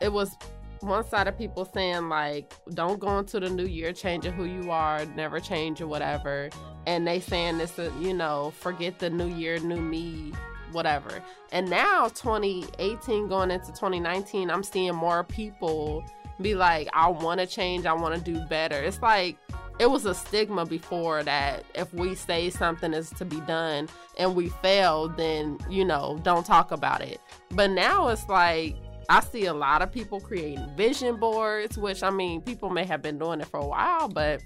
it 0.02 0.12
was 0.12 0.38
one 0.82 1.08
side 1.08 1.28
of 1.28 1.38
people 1.38 1.66
saying 1.66 2.10
like, 2.10 2.54
don't 2.74 3.00
go 3.00 3.20
into 3.20 3.40
the 3.40 3.50
new 3.50 3.66
year 3.66 3.92
changing 3.94 4.34
who 4.34 4.46
you 4.46 4.72
are, 4.72 5.06
never 5.16 5.40
change 5.40 5.82
or 5.82 5.88
whatever. 5.88 6.50
And 6.86 7.08
they 7.08 7.20
saying 7.20 7.58
this, 7.58 7.78
uh, 7.80 7.92
you 8.00 8.14
know, 8.14 8.54
forget 8.60 9.00
the 9.00 9.10
new 9.10 9.28
year, 9.28 9.60
new 9.60 9.82
me, 9.82 10.34
whatever. 10.72 11.24
And 11.52 11.70
now 11.70 12.08
2018 12.10 13.28
going 13.28 13.52
into 13.52 13.68
2019, 13.68 14.50
I'm 14.50 14.64
seeing 14.64 14.96
more 14.96 15.24
people 15.24 16.04
be 16.42 16.54
like, 16.54 16.90
I 16.94 17.10
want 17.10 17.40
to 17.40 17.48
change, 17.48 17.86
I 17.86 17.94
want 17.94 18.14
to 18.16 18.22
do 18.22 18.40
better. 18.46 18.76
It's 18.76 19.02
like 19.02 19.38
it 19.80 19.90
was 19.90 20.06
a 20.06 20.14
stigma 20.14 20.66
before 20.66 21.24
that 21.24 21.66
if 21.76 21.94
we 21.94 22.16
say 22.16 22.50
something 22.50 22.94
is 22.94 23.10
to 23.12 23.26
be 23.26 23.40
done 23.42 23.90
and 24.18 24.36
we 24.36 24.50
fail, 24.50 25.10
then 25.10 25.58
you 25.70 25.84
know, 25.84 26.20
don't 26.24 26.46
talk 26.46 26.72
about 26.72 27.02
it. 27.02 27.20
But 27.52 27.72
now 27.72 28.08
it's 28.08 28.28
like 28.30 28.76
I 29.10 29.20
see 29.20 29.46
a 29.46 29.54
lot 29.54 29.82
of 29.82 29.92
people 29.92 30.20
creating 30.20 30.70
vision 30.76 31.18
boards, 31.18 31.78
which 31.78 32.04
I 32.04 32.10
mean, 32.10 32.42
people 32.42 32.70
may 32.70 32.86
have 32.86 33.02
been 33.02 33.18
doing 33.18 33.42
it 33.42 33.48
for 33.48 33.60
a 33.60 33.66
while, 33.66 34.08
but 34.08 34.42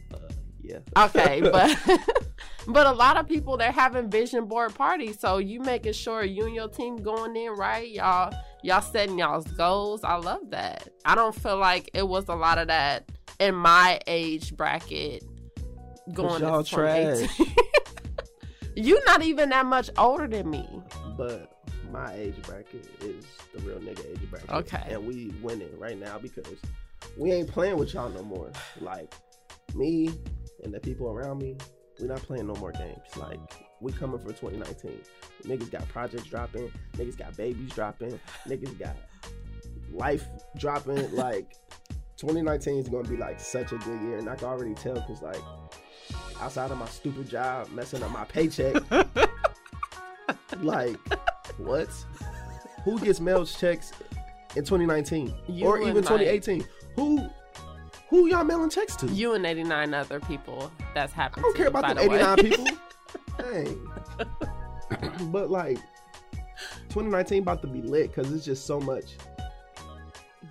yeah 0.61 0.79
okay, 1.05 1.41
but 1.41 1.77
but 2.67 2.85
a 2.85 2.91
lot 2.91 3.17
of 3.17 3.27
people 3.27 3.57
they're 3.57 3.71
having 3.71 4.09
vision 4.09 4.45
board 4.45 4.73
parties. 4.73 5.19
So 5.19 5.37
you 5.37 5.59
making 5.59 5.93
sure 5.93 6.23
you 6.23 6.45
and 6.45 6.55
your 6.55 6.67
team 6.67 6.97
going 6.97 7.35
in 7.35 7.53
right, 7.53 7.89
y'all 7.89 8.33
y'all 8.63 8.81
setting 8.81 9.19
y'all's 9.19 9.47
goals. 9.47 10.03
I 10.03 10.15
love 10.15 10.49
that. 10.49 10.89
I 11.05 11.15
don't 11.15 11.35
feel 11.35 11.57
like 11.57 11.89
it 11.93 12.07
was 12.07 12.27
a 12.29 12.35
lot 12.35 12.57
of 12.57 12.67
that 12.67 13.09
in 13.39 13.55
my 13.55 13.99
age 14.07 14.55
bracket 14.55 15.23
going 16.13 16.41
y'all 16.41 16.59
into 16.59 16.69
2018. 16.71 17.55
you 18.75 19.01
not 19.05 19.21
even 19.21 19.49
that 19.49 19.65
much 19.65 19.89
older 19.97 20.27
than 20.27 20.49
me. 20.49 20.67
but 21.17 21.59
my 21.91 22.13
age 22.13 22.39
bracket 22.43 22.87
is 23.01 23.25
the 23.53 23.59
real 23.61 23.79
nigga 23.79 24.05
age 24.11 24.29
bracket. 24.29 24.49
Okay. 24.51 24.83
And 24.89 25.05
we 25.05 25.33
winning 25.41 25.77
right 25.79 25.97
now 25.97 26.19
because 26.19 26.45
we 27.17 27.31
ain't 27.31 27.49
playing 27.49 27.77
with 27.77 27.93
y'all 27.93 28.09
no 28.09 28.23
more. 28.23 28.51
Like 28.79 29.13
me 29.75 30.11
and 30.63 30.73
the 30.73 30.79
people 30.79 31.09
around 31.09 31.39
me, 31.39 31.57
we 31.99 32.07
not 32.07 32.21
playing 32.21 32.47
no 32.47 32.55
more 32.55 32.71
games. 32.71 33.17
Like 33.17 33.39
we 33.81 33.91
coming 33.91 34.19
for 34.19 34.29
2019. 34.29 34.99
Niggas 35.43 35.71
got 35.71 35.87
projects 35.89 36.25
dropping, 36.25 36.71
niggas 36.93 37.17
got 37.17 37.35
babies 37.35 37.71
dropping, 37.71 38.19
niggas 38.47 38.77
got 38.77 38.95
life 39.91 40.25
dropping. 40.57 41.11
like 41.15 41.55
2019 42.19 42.79
is 42.79 42.89
gonna 42.89 43.07
be 43.07 43.15
like 43.15 43.39
such 43.39 43.71
a 43.71 43.77
good 43.77 44.01
year, 44.01 44.17
and 44.17 44.29
I 44.29 44.35
can 44.35 44.47
already 44.47 44.73
tell 44.73 44.95
because 44.95 45.21
like 45.21 45.41
outside 46.41 46.69
of 46.69 46.77
my 46.77 46.87
stupid 46.87 47.29
job 47.29 47.69
messing 47.71 48.03
up 48.03 48.11
my 48.11 48.25
paycheck, 48.25 48.75
like 50.61 50.97
what? 51.57 51.87
Who 52.83 52.99
gets 52.99 53.21
mailed 53.21 53.47
checks 53.47 53.93
in 54.55 54.65
2019 54.65 55.33
You 55.47 55.65
or 55.65 55.79
even 55.79 55.95
2018? 56.03 56.65
Who 56.97 57.29
who 58.09 58.27
y'all 58.27 58.43
mailing 58.43 58.69
checks 58.69 58.97
to? 58.97 59.07
You 59.07 59.33
and 59.33 59.45
89 59.45 59.93
other 59.93 60.19
people 60.19 60.71
that's 60.93 61.13
happening. 61.13 61.45
I 61.45 61.47
don't 61.47 61.57
care 61.57 61.67
about 61.67 61.83
by 61.83 61.93
them 61.93 62.03
the 62.03 62.09
way. 62.09 62.17
89 62.17 62.37
people. 62.37 62.67
Dang. 64.99 65.29
but 65.31 65.49
like 65.49 65.77
2019 66.89 67.43
about 67.43 67.61
to 67.61 67.67
be 67.67 67.81
lit 67.81 68.13
because 68.13 68.33
it's 68.33 68.43
just 68.43 68.65
so 68.65 68.79
much. 68.81 69.15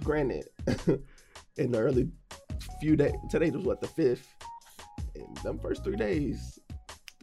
Granted, 0.02 0.48
in 1.58 1.72
the 1.72 1.78
early 1.78 2.08
few 2.80 2.96
days, 2.96 3.14
today 3.30 3.50
was 3.50 3.64
what 3.64 3.80
the 3.80 3.88
fifth. 3.88 4.34
In 5.14 5.26
them 5.42 5.58
first 5.58 5.84
three 5.84 5.96
days, 5.96 6.58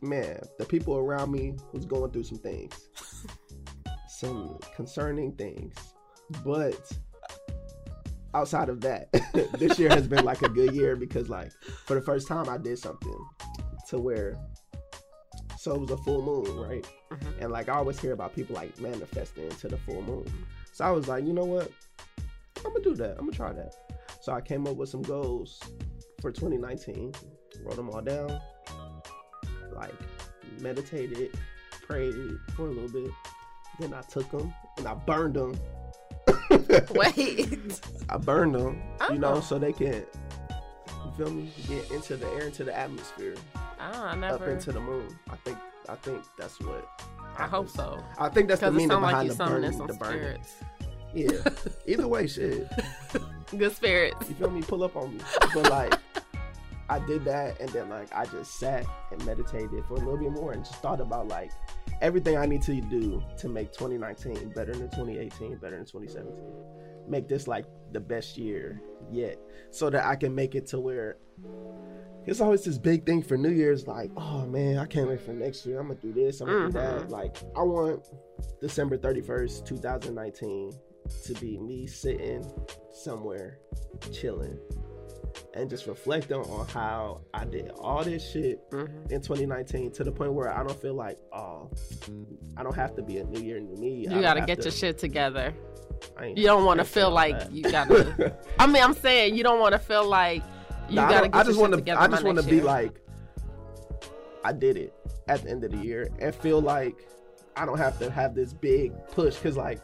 man, 0.02 0.40
the 0.60 0.66
people 0.66 0.98
around 0.98 1.32
me 1.32 1.56
was 1.72 1.86
going 1.86 2.12
through 2.12 2.24
some 2.24 2.40
things. 2.40 2.74
some 4.08 4.60
concerning 4.76 5.32
things, 5.34 5.76
but 6.44 6.92
outside 8.34 8.70
of 8.70 8.82
that, 8.82 9.10
this 9.60 9.78
year 9.80 9.90
has 9.90 10.08
been 10.08 10.24
like 10.24 10.42
a 10.42 10.50
good 10.50 10.74
year 10.74 10.96
because 10.96 11.30
like 11.30 11.52
for 11.86 11.96
the 11.96 12.02
first 12.02 12.28
time 12.28 12.48
I 12.50 12.58
did 12.58 12.78
something 12.80 13.18
to 13.90 14.00
where 14.00 14.38
so 15.58 15.74
it 15.76 15.82
was 15.82 15.92
a 15.92 15.98
full 15.98 16.22
moon, 16.22 16.58
right? 16.60 16.86
Mhm. 17.12 17.42
And 17.42 17.52
like 17.52 17.70
I 17.70 17.74
always 17.74 18.00
hear 18.00 18.14
about 18.14 18.36
people 18.36 18.56
like 18.56 18.80
manifesting 18.80 19.50
to 19.50 19.68
the 19.68 19.78
full 19.78 20.02
moon. 20.04 20.26
So 20.74 20.86
I 20.86 20.92
was 20.92 21.08
like, 21.08 21.26
you 21.26 21.34
know 21.34 21.46
what? 21.46 21.72
I'm 22.66 22.72
gonna 22.72 22.84
do 22.84 22.96
that. 22.96 23.12
I'm 23.18 23.26
gonna 23.26 23.32
try 23.32 23.52
that. 23.54 23.74
So 24.26 24.34
I 24.34 24.42
came 24.42 24.66
up 24.66 24.76
with 24.76 24.90
some 24.90 25.04
goals 25.04 25.60
for 26.20 26.32
2019. 26.32 27.14
Wrote 27.64 27.76
them 27.76 27.92
all 27.92 28.02
down. 28.02 28.42
Like 29.72 29.94
meditated, 30.60 31.38
prayed 31.88 32.16
for 32.56 32.64
a 32.70 32.72
little 32.72 32.90
bit. 32.90 33.12
Then 33.80 33.94
I 33.94 34.02
took 34.02 34.32
them 34.32 34.52
and 34.80 34.88
I 34.88 34.96
burned 34.96 35.36
them. 35.36 35.56
Wait. 36.96 37.80
I 38.10 38.18
burned 38.18 38.56
them, 38.56 38.82
you 39.12 39.20
know, 39.20 39.34
Oh. 39.36 39.40
so 39.42 39.60
they 39.60 39.72
can, 39.74 39.94
you 39.94 41.12
feel 41.16 41.30
me, 41.30 41.52
get 41.68 41.92
into 41.92 42.18
the 42.18 42.26
air, 42.30 42.48
into 42.48 42.64
the 42.64 42.76
atmosphere, 42.76 43.36
Ah, 43.80 44.16
I 44.20 44.28
up 44.30 44.42
into 44.42 44.72
the 44.72 44.80
moon. 44.80 45.08
I 45.30 45.36
think, 45.36 45.60
I 45.88 45.94
think 45.98 46.24
that's 46.36 46.60
what. 46.62 46.90
I 47.38 47.46
hope 47.46 47.70
so. 47.70 48.04
I 48.18 48.30
think 48.30 48.48
that's 48.48 48.62
the 48.62 48.72
meaning 48.72 48.90
sounds 48.90 49.04
like 49.04 49.12
behind 49.12 49.30
the 49.30 49.36
burning. 49.36 49.78
The 49.86 49.94
burning. 49.94 50.20
spirits. 50.20 50.54
Yeah. 51.14 51.50
Either 51.86 52.08
way, 52.08 52.26
shit. 52.26 52.68
Good 53.58 53.76
spirits. 53.76 54.30
You 54.30 54.36
feel 54.36 54.52
me? 54.52 54.62
Pull 54.62 54.84
up 54.84 54.96
on 54.96 55.16
me. 55.16 55.24
But 55.54 55.70
like, 55.70 55.94
I 56.90 57.00
did 57.00 57.26
that, 57.26 57.60
and 57.60 57.70
then 57.70 57.90
like 57.90 58.14
I 58.14 58.26
just 58.26 58.60
sat 58.60 58.86
and 59.12 59.26
meditated 59.26 59.84
for 59.88 59.96
a 59.96 59.98
little 60.00 60.18
bit 60.18 60.32
more, 60.32 60.52
and 60.52 60.64
just 60.64 60.82
thought 60.82 61.02
about 61.02 61.28
like 61.28 61.52
everything 62.02 62.38
I 62.38 62.46
need 62.46 62.62
to 62.64 62.80
do 62.82 63.24
to 63.38 63.50
make 63.50 63.72
2019 63.72 64.50
better 64.50 64.74
than 64.74 64.90
2018, 64.90 65.58
better 65.58 65.78
than 65.78 65.86
2017. 65.86 66.34
Make 67.08 67.28
this 67.28 67.48
like 67.48 67.66
the 67.92 68.00
best 68.00 68.38
year 68.38 68.82
yet, 69.12 69.40
so 69.72 69.90
that 69.90 70.06
I 70.06 70.16
can 70.16 70.34
make 70.36 70.56
it 70.56 70.68
to 70.68 70.80
where. 70.80 71.18
It's 72.28 72.42
always 72.42 72.64
this 72.64 72.80
big 72.80 73.06
thing 73.06 73.22
for 73.22 73.38
New 73.38 73.52
Year's, 73.52 73.86
like, 73.86 74.10
oh 74.18 74.48
man, 74.48 74.80
I 74.80 74.88
can't 74.88 75.08
wait 75.08 75.22
for 75.22 75.32
next 75.32 75.64
year. 75.64 75.80
I'm 75.80 75.90
gonna 75.90 76.00
do 76.00 76.12
this, 76.12 76.42
I'm 76.42 76.48
gonna 76.48 76.66
do 76.68 76.72
that. 76.72 77.02
Mhm. 77.04 77.12
Like, 77.12 77.38
I 77.56 77.62
want 77.62 78.04
December 78.60 78.98
31st, 78.98 79.64
2019 79.64 80.72
to 81.26 81.34
be 81.36 81.58
me 81.58 81.86
sitting 81.88 82.46
somewhere 82.92 83.60
chilling 84.12 84.58
and 85.54 85.70
just 85.70 85.86
reflecting 85.88 86.38
on 86.38 86.68
how 86.68 87.22
I 87.34 87.46
did 87.46 87.70
all 87.80 88.04
this 88.04 88.30
shit 88.32 88.60
hmm 88.72 88.86
in 89.10 89.22
2019 89.22 89.92
to 89.92 90.04
the 90.04 90.12
point 90.12 90.34
where 90.34 90.50
I 90.52 90.64
don't 90.64 90.80
feel 90.82 90.94
like, 90.96 91.18
oh, 91.34 91.70
I 92.58 92.64
don't 92.64 92.76
have 92.76 92.96
to 92.96 93.02
be 93.04 93.18
a 93.18 93.24
new 93.26 93.42
year, 93.42 93.60
new 93.60 93.76
me. 93.80 94.08
You 94.10 94.22
gotta 94.22 94.42
get 94.42 94.58
to- 94.60 94.64
your 94.66 94.72
shit 94.72 94.98
together. 94.98 95.54
You 96.24 96.44
don't 96.46 96.66
want 96.66 96.80
to 96.80 96.86
feel 96.86 97.10
like 97.10 97.40
that. 97.40 97.52
you 97.52 97.64
gotta. 97.64 98.36
I 98.60 98.68
mean, 98.68 98.82
I'm 98.84 98.94
saying 98.94 99.36
you 99.36 99.44
don't 99.44 99.60
want 99.60 99.74
to 99.74 99.80
feel 99.80 100.08
like 100.08 100.44
you 100.90 101.00
I 101.02 101.10
gotta 101.10 101.28
get 101.30 101.36
I 101.36 101.44
just 101.44 101.60
wanna- 101.60 101.78
together. 101.78 102.02
I 102.02 102.08
just 102.08 102.24
want 102.24 102.38
to 102.38 102.44
be 102.44 102.56
year. 102.58 102.64
like, 102.64 103.02
I 104.44 104.52
did 104.52 104.78
it 104.78 104.94
at 105.28 105.44
the 105.44 105.50
end 105.50 105.64
of 105.64 105.72
the 105.72 105.78
year 105.78 106.10
and 106.20 106.34
feel 106.36 106.62
like 106.62 106.96
I 107.56 107.66
don't 107.66 107.78
have 107.78 107.98
to 108.00 108.10
have 108.12 108.36
this 108.36 108.54
big 108.54 108.92
push 109.12 109.36
because 109.36 109.58
like. 109.58 109.80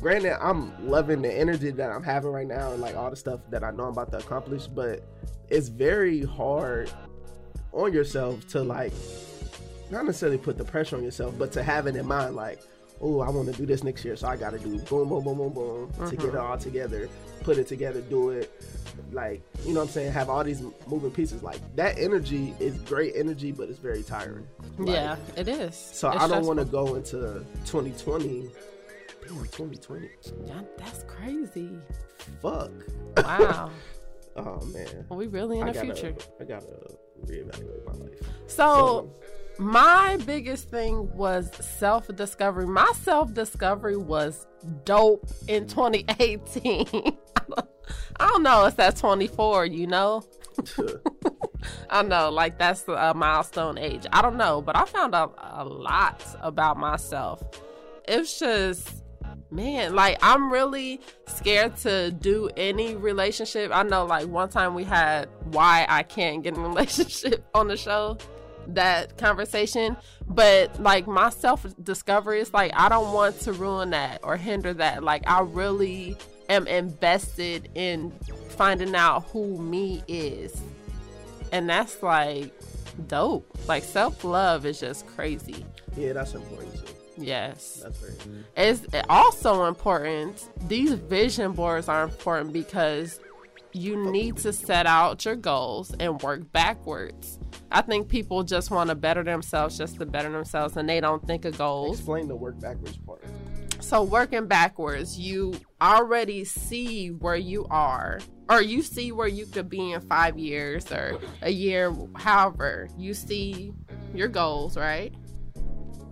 Granted, 0.00 0.36
I'm 0.44 0.88
loving 0.88 1.22
the 1.22 1.32
energy 1.32 1.70
that 1.70 1.90
I'm 1.90 2.02
having 2.02 2.30
right 2.30 2.46
now 2.46 2.72
and 2.72 2.80
like 2.80 2.96
all 2.96 3.10
the 3.10 3.16
stuff 3.16 3.40
that 3.50 3.64
I 3.64 3.70
know 3.70 3.84
I'm 3.84 3.92
about 3.92 4.10
to 4.12 4.18
accomplish, 4.18 4.66
but 4.66 5.02
it's 5.48 5.68
very 5.68 6.22
hard 6.22 6.90
on 7.72 7.92
yourself 7.92 8.46
to 8.48 8.62
like 8.62 8.92
not 9.90 10.04
necessarily 10.04 10.38
put 10.38 10.58
the 10.58 10.64
pressure 10.64 10.96
on 10.96 11.04
yourself, 11.04 11.34
but 11.38 11.52
to 11.52 11.62
have 11.62 11.86
it 11.86 11.96
in 11.96 12.06
mind 12.06 12.36
like, 12.36 12.60
oh, 13.00 13.20
I 13.20 13.30
want 13.30 13.50
to 13.52 13.56
do 13.56 13.64
this 13.66 13.84
next 13.84 14.04
year, 14.04 14.16
so 14.16 14.26
I 14.28 14.36
got 14.36 14.50
to 14.50 14.58
do 14.58 14.78
boom, 14.80 15.08
boom, 15.08 15.22
boom, 15.24 15.38
boom, 15.38 15.52
boom 15.52 15.92
to 16.08 16.16
get 16.16 16.26
it 16.26 16.32
Mhm. 16.34 16.40
all 16.40 16.46
all 16.52 16.58
together, 16.58 17.08
put 17.42 17.58
it 17.58 17.66
together, 17.68 18.00
do 18.02 18.30
it. 18.30 18.50
Like, 19.12 19.42
you 19.64 19.72
know 19.74 19.80
what 19.80 19.86
I'm 19.88 19.92
saying? 19.92 20.12
Have 20.12 20.30
all 20.30 20.42
these 20.42 20.62
moving 20.86 21.10
pieces. 21.10 21.42
Like, 21.42 21.60
that 21.76 21.98
energy 21.98 22.54
is 22.58 22.78
great 22.80 23.12
energy, 23.14 23.52
but 23.52 23.68
it's 23.68 23.78
very 23.78 24.02
tiring. 24.02 24.46
Like, 24.78 24.88
yeah, 24.88 25.16
it 25.36 25.48
is. 25.48 25.74
So 25.76 26.10
It's 26.10 26.22
I 26.22 26.28
don't 26.28 26.46
want 26.46 26.58
to 26.60 26.64
go 26.64 26.94
into 26.94 27.44
2020. 27.66 28.50
Damn, 29.26 29.38
2020. 29.38 30.08
Yeah, 30.46 30.60
that's 30.76 31.04
crazy. 31.04 31.70
Fuck. 32.40 32.70
Wow, 33.18 33.70
Oh, 34.36 34.60
man. 34.66 35.06
Are 35.10 35.16
we 35.16 35.26
really 35.28 35.60
in 35.60 35.68
I 35.68 35.72
the 35.72 35.80
gotta, 35.80 35.94
future? 35.94 36.14
I 36.40 36.44
gotta 36.44 36.96
reevaluate 37.24 37.86
my 37.86 37.92
life. 37.92 38.20
So 38.46 39.10
my 39.58 40.18
biggest 40.26 40.68
thing 40.68 41.10
was 41.16 41.50
self 41.56 42.08
discovery. 42.14 42.66
My 42.66 42.92
self 43.00 43.32
discovery 43.32 43.96
was 43.96 44.46
dope 44.84 45.26
in 45.48 45.66
2018. 45.66 46.86
I 48.18 48.26
don't 48.28 48.42
know, 48.42 48.64
it's 48.64 48.78
at 48.78 48.96
24, 48.96 49.66
you 49.66 49.86
know? 49.86 50.24
I 51.90 52.02
know, 52.02 52.30
like 52.30 52.58
that's 52.58 52.86
a 52.88 53.14
milestone 53.14 53.78
age. 53.78 54.04
I 54.12 54.22
don't 54.22 54.36
know, 54.36 54.60
but 54.60 54.76
I 54.76 54.84
found 54.84 55.14
out 55.14 55.34
a 55.38 55.64
lot 55.64 56.24
about 56.40 56.76
myself. 56.76 57.42
It's 58.08 58.38
just, 58.38 59.02
man, 59.50 59.94
like 59.94 60.18
I'm 60.22 60.52
really 60.52 61.00
scared 61.26 61.76
to 61.78 62.10
do 62.10 62.50
any 62.56 62.94
relationship. 62.94 63.70
I 63.74 63.82
know, 63.82 64.04
like 64.04 64.26
one 64.28 64.48
time 64.48 64.74
we 64.74 64.84
had 64.84 65.28
why 65.44 65.86
I 65.88 66.02
can't 66.02 66.42
get 66.42 66.54
in 66.54 66.60
a 66.60 66.68
relationship 66.68 67.44
on 67.54 67.68
the 67.68 67.76
show, 67.76 68.18
that 68.68 69.18
conversation. 69.18 69.96
But 70.26 70.80
like 70.82 71.06
my 71.06 71.30
self 71.30 71.66
discovery 71.82 72.40
is 72.40 72.52
like, 72.52 72.72
I 72.74 72.88
don't 72.88 73.12
want 73.12 73.40
to 73.40 73.52
ruin 73.52 73.90
that 73.90 74.20
or 74.22 74.36
hinder 74.36 74.74
that. 74.74 75.02
Like, 75.04 75.22
I 75.26 75.40
really 75.40 76.16
am 76.48 76.66
invested 76.66 77.68
in 77.74 78.12
finding 78.50 78.94
out 78.94 79.24
who 79.30 79.58
me 79.58 80.02
is 80.08 80.62
and 81.52 81.68
that's 81.68 82.02
like 82.02 82.52
dope. 83.08 83.46
Like 83.66 83.82
self 83.82 84.24
love 84.24 84.66
is 84.66 84.80
just 84.80 85.06
crazy. 85.06 85.64
yeah, 85.96 86.12
that's 86.12 86.34
important 86.34 86.74
too. 86.74 86.92
Yes. 87.16 87.80
That's 87.82 87.98
very. 87.98 88.44
It's 88.56 88.86
also 89.08 89.64
important. 89.64 90.48
These 90.68 90.92
vision 90.92 91.52
boards 91.52 91.88
are 91.88 92.04
important 92.04 92.52
because 92.52 93.20
you 93.72 94.10
need 94.10 94.38
to 94.38 94.52
set 94.52 94.86
out 94.86 95.24
your 95.24 95.36
goals 95.36 95.94
and 96.00 96.20
work 96.22 96.50
backwards. 96.52 97.38
I 97.70 97.82
think 97.82 98.08
people 98.08 98.42
just 98.42 98.70
want 98.70 98.90
to 98.90 98.94
better 98.94 99.22
themselves 99.22 99.76
just 99.76 99.98
to 99.98 100.06
better 100.06 100.30
themselves 100.30 100.76
and 100.76 100.88
they 100.88 101.00
don't 101.00 101.26
think 101.26 101.44
of 101.44 101.58
goals. 101.58 101.98
Explain 101.98 102.28
the 102.28 102.36
work 102.36 102.58
backwards 102.60 102.96
part. 102.98 103.22
So 103.80 104.02
working 104.02 104.46
backwards, 104.46 105.18
you 105.18 105.54
already 105.80 106.44
see 106.44 107.08
where 107.08 107.36
you 107.36 107.66
are, 107.70 108.20
or 108.48 108.62
you 108.62 108.82
see 108.82 109.12
where 109.12 109.28
you 109.28 109.46
could 109.46 109.68
be 109.68 109.92
in 109.92 110.00
five 110.00 110.38
years 110.38 110.90
or 110.90 111.20
a 111.42 111.50
year, 111.50 111.94
however. 112.16 112.88
You 112.96 113.14
see 113.14 113.72
your 114.14 114.28
goals, 114.28 114.76
right? 114.76 115.14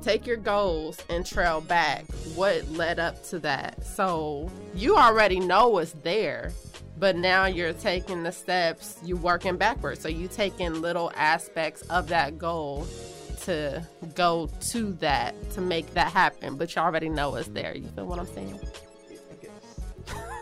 Take 0.04 0.26
your 0.26 0.36
goals 0.36 0.98
and 1.08 1.24
trail 1.24 1.62
back 1.62 2.04
what 2.34 2.68
led 2.72 2.98
up 2.98 3.24
to 3.28 3.38
that. 3.38 3.82
So 3.86 4.50
you 4.74 4.96
already 4.96 5.40
know 5.40 5.68
what's 5.68 5.92
there, 6.02 6.52
but 6.98 7.16
now 7.16 7.46
you're 7.46 7.72
taking 7.72 8.22
the 8.22 8.30
steps, 8.30 8.98
You're 9.02 9.16
working 9.16 9.56
backwards. 9.56 10.00
So 10.00 10.08
you 10.10 10.28
taking 10.28 10.82
little 10.82 11.10
aspects 11.16 11.80
of 11.88 12.08
that 12.08 12.36
goal 12.36 12.86
to 13.44 13.82
go 14.14 14.50
to 14.72 14.92
that 14.94 15.34
to 15.52 15.62
make 15.62 15.94
that 15.94 16.12
happen, 16.12 16.56
but 16.56 16.76
you 16.76 16.82
already 16.82 17.08
know 17.08 17.34
it's 17.36 17.48
there. 17.48 17.74
You 17.74 17.88
feel 17.88 18.04
what 18.04 18.18
I'm 18.18 18.26
saying? 18.26 18.60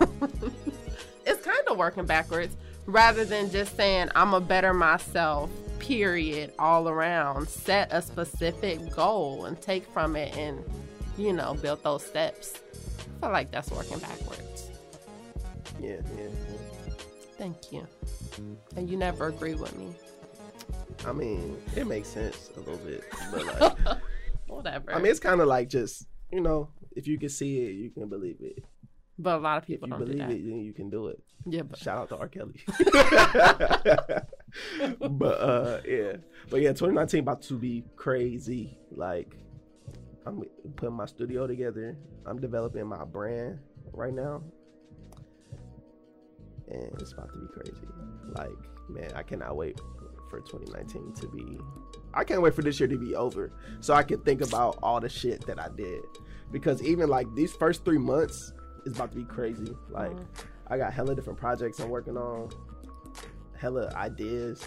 It's 1.25 1.44
kind 1.44 1.68
of 1.68 1.77
working 1.77 2.05
backwards 2.05 2.57
rather 2.87 3.25
than 3.25 3.51
just 3.51 3.77
saying, 3.77 4.09
I'm 4.16 4.35
a 4.35 4.40
better 4.40 4.75
myself, 4.75 5.51
period, 5.83 6.53
all 6.59 6.88
around. 6.88 7.49
Set 7.49 7.88
a 7.92 8.01
specific 8.01 8.95
goal 8.95 9.45
and 9.45 9.61
take 9.61 9.85
from 9.92 10.16
it 10.16 10.35
and, 10.37 10.64
you 11.18 11.33
know, 11.35 11.55
build 11.55 11.83
those 11.83 12.05
steps. 12.07 12.55
I 13.18 13.21
feel 13.27 13.31
like 13.33 13.51
that's 13.51 13.71
working 13.71 13.99
backwards. 13.99 14.71
Yeah, 15.81 15.97
yeah, 16.16 16.23
yeah. 16.25 16.92
Thank 17.37 17.73
you. 17.73 17.87
And 18.77 18.88
you 18.88 18.97
never 18.97 19.27
agree 19.29 19.55
with 19.55 19.77
me. 19.77 19.95
I 21.05 21.12
mean, 21.12 21.59
it 21.77 21.87
makes 21.87 22.09
sense 22.09 22.51
a 22.57 22.61
little 22.61 22.77
bit, 22.79 23.03
but 23.33 23.61
like, 23.61 23.99
Whatever. 24.47 24.95
I 24.95 24.99
mean, 24.99 25.11
it's 25.11 25.18
kind 25.21 25.40
of 25.40 25.49
like 25.49 25.68
just 25.68 26.07
you 26.31 26.40
know, 26.40 26.68
if 26.95 27.07
you 27.09 27.18
can 27.18 27.29
see 27.29 27.59
it, 27.59 27.73
you 27.73 27.90
can 27.90 28.09
believe 28.09 28.37
it. 28.40 28.64
but 29.18 29.37
a 29.37 29.40
lot 29.40 29.59
of 29.59 29.64
If 29.64 29.66
people 29.68 29.88
you 29.88 29.90
don't 29.90 30.01
do 30.01 30.07
believe 30.07 30.29
that. 30.29 30.31
it, 30.35 30.47
then 30.49 30.61
you 30.61 30.73
can 30.73 30.88
do 30.90 31.09
it. 31.09 31.21
Yeah, 31.47 31.62
but 31.62 31.79
Shout 31.79 31.99
out 31.99 32.09
to 32.11 32.16
R. 32.18 32.29
Kelly. 32.29 32.61
but 35.11 35.41
uh, 35.41 35.81
yeah, 35.87 36.17
but 36.51 36.61
yeah, 36.61 36.71
2019 36.71 37.21
about 37.21 37.43
to 37.43 37.59
be 37.59 37.85
crazy. 37.97 38.79
Like, 38.91 39.37
I'm 40.27 40.43
putting 40.77 40.95
my 40.95 41.07
studio 41.07 41.47
together. 41.47 41.97
I'm 42.27 42.41
developing 42.41 42.87
my 42.87 43.05
brand 43.05 43.59
right 43.93 44.12
now, 44.12 44.43
and 46.69 46.91
it's 47.01 47.12
about 47.12 47.33
to 47.33 47.38
be 47.38 47.47
crazy. 47.53 47.87
Like, 48.37 48.51
man, 48.88 49.12
I 49.15 49.23
cannot 49.23 49.57
wait 49.57 49.81
for 50.33 50.41
2019 50.41 51.12
to 51.15 51.29
be. 51.29 51.59
I 52.15 52.25
can't 52.25 52.43
wait 52.43 52.55
for 52.55 52.62
this 52.62 52.81
year 52.81 52.88
to 52.88 52.99
be 52.99 53.15
over 53.15 53.53
so 53.81 53.95
I 53.95 54.03
can 54.03 54.21
think 54.21 54.41
about 54.41 54.79
all 54.83 55.01
the 55.01 55.09
shit 55.09 55.47
that 55.47 55.59
I 55.59 55.69
did. 55.77 56.03
Because 56.51 56.83
even 56.83 57.09
like 57.09 57.27
these 57.35 57.53
first 57.53 57.85
three 57.85 57.99
months 57.99 58.53
is 58.85 58.95
about 58.95 59.12
to 59.12 59.19
be 59.19 59.25
crazy. 59.25 59.75
Like 59.91 60.17
I 60.69 60.79
got 60.79 60.93
hella 60.93 61.15
different 61.15 61.38
projects 61.38 61.81
I'm 61.81 61.91
working 61.91 62.17
on, 62.17 62.51
hella 63.62 63.92
ideas, 63.94 64.66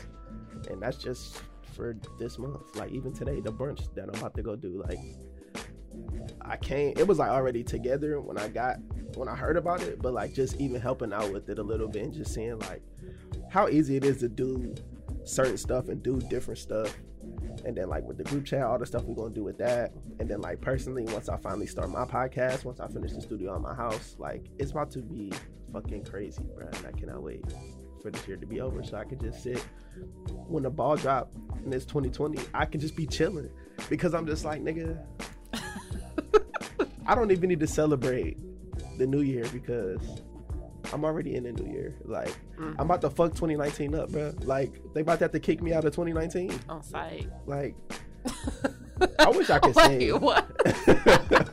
and 0.69 0.81
that's 0.81 0.97
just 0.97 1.43
for 1.75 1.97
this 2.17 2.39
month. 2.39 2.75
Like 2.75 2.91
even 2.91 3.13
today, 3.13 3.41
the 3.41 3.51
brunch 3.51 3.93
that 3.93 4.05
I'm 4.05 4.15
about 4.15 4.33
to 4.35 4.41
go 4.41 4.55
do, 4.55 4.81
like 4.87 4.99
I 6.41 6.55
can't. 6.55 6.97
It 6.97 7.05
was 7.05 7.19
like 7.19 7.29
already 7.29 7.63
together 7.63 8.21
when 8.21 8.37
I 8.37 8.47
got 8.47 8.77
when 9.15 9.27
I 9.27 9.35
heard 9.35 9.57
about 9.57 9.81
it, 9.81 10.01
but 10.01 10.13
like 10.13 10.33
just 10.33 10.59
even 10.61 10.79
helping 10.79 11.11
out 11.11 11.31
with 11.33 11.49
it 11.49 11.59
a 11.59 11.63
little 11.63 11.89
bit 11.89 12.03
and 12.03 12.13
just 12.13 12.33
seeing 12.33 12.57
like 12.59 12.81
how 13.49 13.67
easy 13.67 13.97
it 13.97 14.05
is 14.05 14.19
to 14.19 14.29
do 14.29 14.73
certain 15.25 15.57
stuff 15.57 15.89
and 15.89 16.01
do 16.01 16.17
different 16.29 16.59
stuff. 16.59 16.95
And 17.65 17.75
then 17.75 17.89
like 17.89 18.03
with 18.03 18.17
the 18.17 18.23
group 18.23 18.45
chat, 18.45 18.61
all 18.61 18.77
the 18.79 18.85
stuff 18.85 19.03
we're 19.03 19.15
gonna 19.15 19.33
do 19.33 19.43
with 19.43 19.57
that. 19.57 19.91
And 20.19 20.29
then 20.29 20.39
like 20.39 20.61
personally, 20.61 21.03
once 21.03 21.27
I 21.27 21.35
finally 21.37 21.67
start 21.67 21.89
my 21.89 22.05
podcast, 22.05 22.63
once 22.63 22.79
I 22.79 22.87
finish 22.87 23.11
the 23.11 23.21
studio 23.21 23.53
on 23.53 23.61
my 23.61 23.73
house, 23.73 24.15
like 24.19 24.45
it's 24.57 24.71
about 24.71 24.89
to 24.91 24.99
be 24.99 25.33
fucking 25.73 26.05
crazy, 26.05 26.43
bro. 26.55 26.67
And 26.67 26.85
I 26.87 26.91
cannot 26.97 27.21
wait 27.21 27.43
for 28.05 28.11
this 28.11 28.27
year 28.27 28.37
to 28.37 28.45
be 28.45 28.61
over 28.61 28.83
so 28.83 28.97
I 28.97 29.03
can 29.03 29.17
just 29.17 29.41
sit 29.41 29.65
when 30.47 30.61
the 30.61 30.69
ball 30.69 30.95
drop 30.95 31.31
and 31.63 31.73
it's 31.73 31.85
2020, 31.85 32.39
I 32.53 32.65
can 32.65 32.79
just 32.79 32.95
be 32.95 33.07
chilling 33.07 33.49
because 33.89 34.13
I'm 34.13 34.27
just 34.27 34.45
like, 34.45 34.61
nigga, 34.61 35.03
I 37.07 37.15
don't 37.15 37.31
even 37.31 37.49
need 37.49 37.59
to 37.61 37.67
celebrate 37.67 38.37
the 38.99 39.07
new 39.07 39.21
year 39.21 39.45
because 39.51 40.21
I'm 40.93 41.03
already 41.03 41.35
in 41.35 41.45
the 41.45 41.51
new 41.53 41.71
year. 41.73 41.95
Like, 42.05 42.35
Mm. 42.59 42.75
I'm 42.79 42.85
about 42.85 43.01
to 43.01 43.09
fuck 43.09 43.31
2019 43.33 43.95
up, 43.95 44.11
bro. 44.11 44.33
Like, 44.43 44.79
they 44.93 45.01
about 45.01 45.19
to 45.19 45.25
have 45.25 45.31
to 45.33 45.39
kick 45.41 45.61
me 45.63 45.73
out 45.73 45.83
of 45.83 45.93
2019. 45.93 46.57
On 46.69 46.81
site. 46.83 47.27
Like, 47.45 47.75
I 49.19 49.29
wish 49.29 49.49
I 49.49 49.59
could 49.59 49.75
Wait, 49.75 49.85
say. 49.99 50.11
what? 50.13 50.45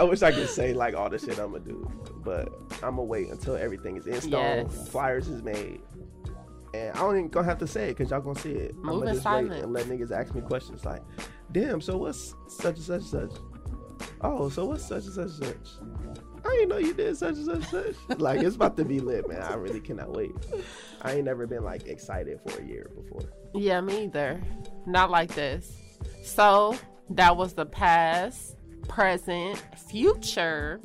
I 0.00 0.02
wish 0.04 0.22
I 0.22 0.32
could 0.32 0.48
say 0.48 0.72
like 0.72 0.94
all 0.94 1.10
the 1.10 1.18
shit 1.18 1.38
I'm 1.38 1.52
gonna 1.52 1.62
do, 1.62 1.86
but 2.24 2.48
I'm 2.82 2.96
gonna 2.96 3.02
wait 3.02 3.28
until 3.28 3.54
everything 3.54 3.98
is 3.98 4.06
in 4.06 4.18
stone, 4.22 4.66
Yes. 4.70 4.88
flyers 4.88 5.28
is 5.28 5.42
made, 5.42 5.82
and 6.72 6.96
I 6.96 7.00
don't 7.00 7.16
even 7.18 7.28
gonna 7.28 7.44
have 7.46 7.58
to 7.58 7.66
say 7.66 7.90
it 7.90 7.98
because 7.98 8.10
y'all 8.10 8.22
gonna 8.22 8.38
see 8.38 8.52
it. 8.52 8.70
I'm 8.78 8.82
Moving 8.86 9.00
gonna 9.00 9.10
just 9.12 9.22
silent. 9.24 9.50
wait 9.50 9.62
and 9.62 9.72
let 9.74 9.84
niggas 9.86 10.10
ask 10.10 10.34
me 10.34 10.40
questions 10.40 10.86
like, 10.86 11.02
"Damn, 11.52 11.82
so 11.82 11.98
what's 11.98 12.34
such 12.48 12.76
and 12.76 12.84
such 12.84 13.00
and 13.02 13.30
such? 13.30 13.32
Oh, 14.22 14.48
so 14.48 14.64
what's 14.64 14.86
such 14.86 15.04
and 15.04 15.12
such 15.12 15.24
and 15.26 15.44
such? 15.44 15.68
I 16.46 16.48
didn't 16.48 16.70
know 16.70 16.78
you 16.78 16.94
did 16.94 17.14
such 17.18 17.34
and 17.34 17.44
such 17.44 17.56
and 17.56 17.94
such. 18.08 18.18
like 18.18 18.40
it's 18.42 18.56
about 18.56 18.78
to 18.78 18.84
be 18.86 19.00
lit, 19.00 19.28
man. 19.28 19.42
I 19.42 19.54
really 19.56 19.80
cannot 19.80 20.12
wait. 20.16 20.32
I 21.02 21.12
ain't 21.16 21.24
never 21.26 21.46
been 21.46 21.62
like 21.62 21.86
excited 21.88 22.40
for 22.46 22.58
a 22.58 22.64
year 22.64 22.90
before. 22.96 23.28
Yeah, 23.54 23.82
me 23.82 24.04
either. 24.04 24.40
Not 24.86 25.10
like 25.10 25.34
this. 25.34 25.70
So 26.24 26.74
that 27.10 27.36
was 27.36 27.52
the 27.52 27.66
past, 27.66 28.56
present, 28.88 29.62
future. 29.76 30.80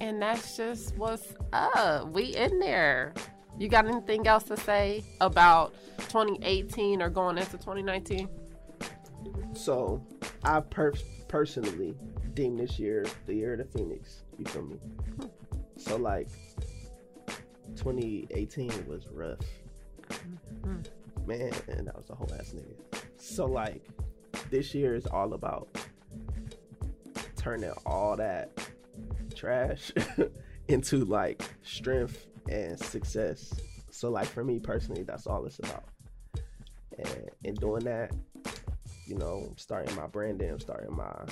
And 0.00 0.22
that's 0.22 0.56
just 0.56 0.96
what's 0.96 1.34
up. 1.52 2.10
We 2.12 2.36
in 2.36 2.58
there. 2.58 3.14
You 3.58 3.68
got 3.68 3.86
anything 3.86 4.26
else 4.26 4.44
to 4.44 4.56
say 4.56 5.04
about 5.20 5.74
2018 5.98 7.02
or 7.02 7.10
going 7.10 7.38
into 7.38 7.52
2019? 7.52 8.28
So 9.54 10.00
I 10.44 10.60
per- 10.60 10.94
personally 11.26 11.96
deem 12.34 12.56
this 12.56 12.78
year 12.78 13.04
the 13.26 13.34
year 13.34 13.54
of 13.54 13.58
the 13.58 13.78
Phoenix. 13.78 14.22
You 14.38 14.44
feel 14.44 14.62
me? 14.62 14.76
Hmm. 14.76 15.26
So 15.76 15.96
like 15.96 16.28
2018 17.76 18.86
was 18.86 19.06
rough. 19.12 19.38
Mm-hmm. 20.08 21.26
Man, 21.26 21.50
that 21.84 21.96
was 21.96 22.10
a 22.10 22.14
whole 22.14 22.30
ass 22.38 22.54
nigga. 22.54 23.02
So 23.16 23.46
like 23.46 23.82
this 24.50 24.74
year 24.74 24.94
is 24.94 25.06
all 25.06 25.34
about 25.34 25.68
turning 27.38 27.72
all 27.86 28.16
that 28.16 28.50
trash 29.34 29.92
into 30.68 31.04
like 31.04 31.42
strength 31.62 32.26
and 32.48 32.78
success. 32.78 33.52
So 33.90 34.10
like 34.10 34.26
for 34.26 34.44
me 34.44 34.58
personally, 34.58 35.04
that's 35.04 35.26
all 35.26 35.46
it's 35.46 35.58
about. 35.58 35.84
And 36.98 37.30
in 37.44 37.54
doing 37.54 37.84
that, 37.84 38.12
you 39.06 39.16
know, 39.16 39.52
starting 39.56 39.94
my 39.96 40.06
branding, 40.06 40.58
starting 40.58 40.94
my 40.94 41.24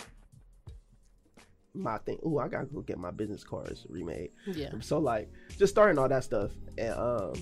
my 1.74 1.98
thing. 1.98 2.18
Ooh, 2.24 2.38
I 2.38 2.48
gotta 2.48 2.66
go 2.66 2.80
get 2.80 2.98
my 2.98 3.10
business 3.10 3.44
cards 3.44 3.86
remade. 3.88 4.30
Yeah. 4.46 4.70
So 4.80 4.98
like 4.98 5.30
just 5.58 5.74
starting 5.74 5.98
all 5.98 6.08
that 6.08 6.24
stuff. 6.24 6.52
And 6.78 6.94
um 6.94 7.34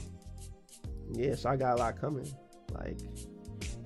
yeah, 1.13 1.35
so 1.35 1.51
I 1.51 1.57
got 1.57 1.75
a 1.75 1.77
lot 1.77 2.01
coming. 2.01 2.29
Like 2.73 2.99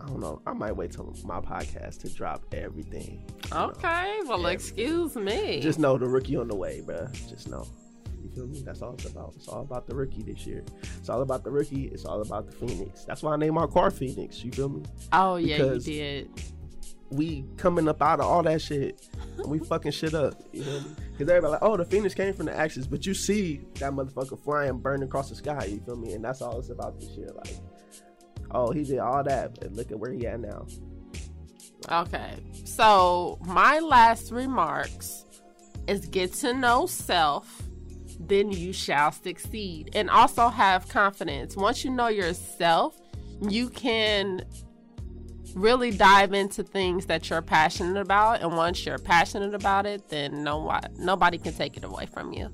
don't 0.09 0.21
know. 0.21 0.41
I 0.47 0.53
might 0.53 0.73
wait 0.77 0.93
till 0.93 1.15
my 1.25 1.41
podcast 1.41 2.01
to 2.01 2.09
drop 2.09 2.43
everything. 2.53 3.25
you 3.45 3.51
know. 3.55 3.67
Okay. 3.71 4.19
Well, 4.27 4.41
Yeah. 4.43 4.49
excuse 4.51 5.15
me. 5.17 5.61
Just 5.61 5.79
know 5.79 5.97
the 5.99 6.07
rookie 6.07 6.37
on 6.37 6.49
the 6.49 6.57
way, 6.57 6.81
bro. 6.81 7.07
Just 7.29 7.49
know. 7.49 7.67
You 8.23 8.29
feel 8.31 8.47
me? 8.49 8.63
That's 8.63 8.83
all 8.83 8.95
it's 8.95 9.05
about. 9.07 9.35
It's 9.37 9.49
all 9.49 9.63
about 9.63 9.87
the 9.87 9.95
rookie 9.95 10.23
this 10.23 10.47
year. 10.47 10.65
It's 10.99 11.09
all 11.09 11.23
about 11.23 11.45
the 11.45 11.51
rookie. 11.51 11.87
It's 11.87 12.05
all 12.05 12.21
about 12.21 12.47
the 12.47 12.53
Phoenix. 12.53 13.05
That's 13.05 13.23
why 13.23 13.35
I 13.35 13.37
named 13.37 13.57
our 13.57 13.69
car 13.69 13.91
Phoenix. 13.91 14.43
You 14.45 14.51
feel 14.51 14.69
me? 14.69 14.83
oh, 15.13 15.37
yeah, 15.37 15.57
you 15.59 15.63
because- 15.65 15.85
did. 15.85 16.29
we 17.11 17.43
coming 17.57 17.89
up 17.89 18.03
out 18.03 18.21
of 18.21 18.27
all 18.27 18.43
that 18.43 18.61
shit 18.61 19.09
and 19.39 19.47
we 19.47 19.59
fucking 19.73 19.93
shit 19.93 20.13
up. 20.15 20.35
You 20.53 20.63
know 20.65 20.81
me? 20.81 20.87
Because 21.13 21.29
everybody 21.31 21.53
like, 21.53 21.63
oh, 21.63 21.77
the 21.77 21.85
Phoenix 21.85 22.15
came 22.15 22.35
from 22.35 22.47
the 22.47 22.57
ashes, 22.57 22.87
but 22.87 23.07
you 23.07 23.15
see 23.15 23.63
that 23.81 23.93
motherfucker 23.93 24.39
flying, 24.45 24.79
burning 24.79 25.05
across 25.05 25.31
the 25.31 25.35
sky. 25.37 25.65
You 25.65 25.81
feel 25.81 25.97
me? 25.97 26.13
And 26.13 26.23
that's 26.25 26.43
all 26.43 26.59
it's 26.59 26.69
about 26.71 27.01
this 27.01 27.09
year. 27.11 27.31
Like, 27.35 27.57
oh, 28.51 28.73
he 28.73 28.85
did 28.85 28.99
all 28.99 29.23
that, 29.25 29.59
but 29.59 29.73
look 29.73 29.91
at 29.91 29.99
where 29.99 30.13
he 30.13 30.27
at 30.27 30.41
now. 30.41 30.67
Okay. 31.91 32.35
So, 32.65 33.39
my 33.45 33.79
last 33.79 34.31
remarks 34.31 35.25
is 35.87 36.07
get 36.07 36.33
to 36.35 36.53
know 36.53 36.87
self, 36.87 37.63
then 38.21 38.51
you 38.51 38.73
shall 38.73 39.13
succeed. 39.13 39.91
And 39.95 40.11
also 40.11 40.49
have 40.49 40.89
confidence. 40.89 41.57
Once 41.57 41.85
you 41.85 41.91
know 41.91 42.09
yourself, 42.09 42.99
you 43.41 43.69
can 43.71 44.45
really 45.55 45.91
dive 45.91 46.35
into 46.35 46.63
things 46.63 47.07
that 47.07 47.31
you're 47.31 47.43
passionate 47.43 48.01
about. 48.01 48.43
And 48.43 48.57
once 48.57 48.85
you're 48.85 48.99
passionate 48.99 49.55
about 49.55 49.87
it, 49.87 50.09
then 50.09 50.45
no 50.45 50.79
nobody 50.99 51.39
can 51.39 51.55
take 51.55 51.77
it 51.77 51.85
away 51.85 52.07
from 52.07 52.33
you. 52.33 52.51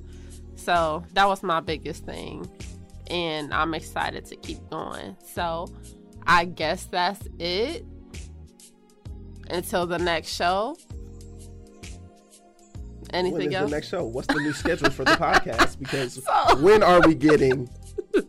So, 0.56 1.04
that 1.14 1.26
was 1.26 1.42
my 1.42 1.60
biggest 1.60 2.04
thing. 2.04 2.48
And 3.10 3.52
I'm 3.52 3.74
excited 3.74 4.24
to 4.26 4.36
keep 4.36 4.58
going. 4.70 5.16
So, 5.34 5.72
I 6.26 6.44
guess 6.46 6.84
that's 6.86 7.26
it 7.38 7.84
until 9.50 9.86
the 9.86 9.98
next 9.98 10.34
show. 10.34 10.76
Anything 13.12 13.50
is 13.52 13.54
else? 13.56 13.70
the 13.70 13.76
next 13.76 13.88
show? 13.88 14.04
What's 14.04 14.26
the 14.26 14.40
new 14.40 14.52
schedule 14.52 14.90
for 14.90 15.04
the 15.04 15.10
podcast? 15.16 15.78
Because 15.78 16.14
So- 16.24 16.56
when 16.56 16.82
are 16.82 17.00
we 17.06 17.14
getting 17.14 17.68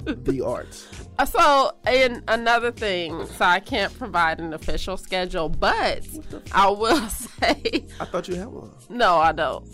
the 0.06 0.42
arts? 0.46 0.88
So, 1.26 1.72
and 1.88 2.22
another 2.28 2.72
thing, 2.72 3.26
so 3.28 3.46
I 3.46 3.62
can't 3.62 3.98
provide 3.98 4.40
an 4.40 4.54
official 4.54 4.98
schedule, 4.98 5.48
but 5.48 6.06
I 6.52 6.70
will 6.70 7.08
say, 7.10 7.86
I 8.00 8.06
thought 8.06 8.28
you 8.28 8.36
had 8.36 8.48
one. 8.48 8.72
no, 8.90 9.16
I 9.16 9.32
don't. 9.32 9.66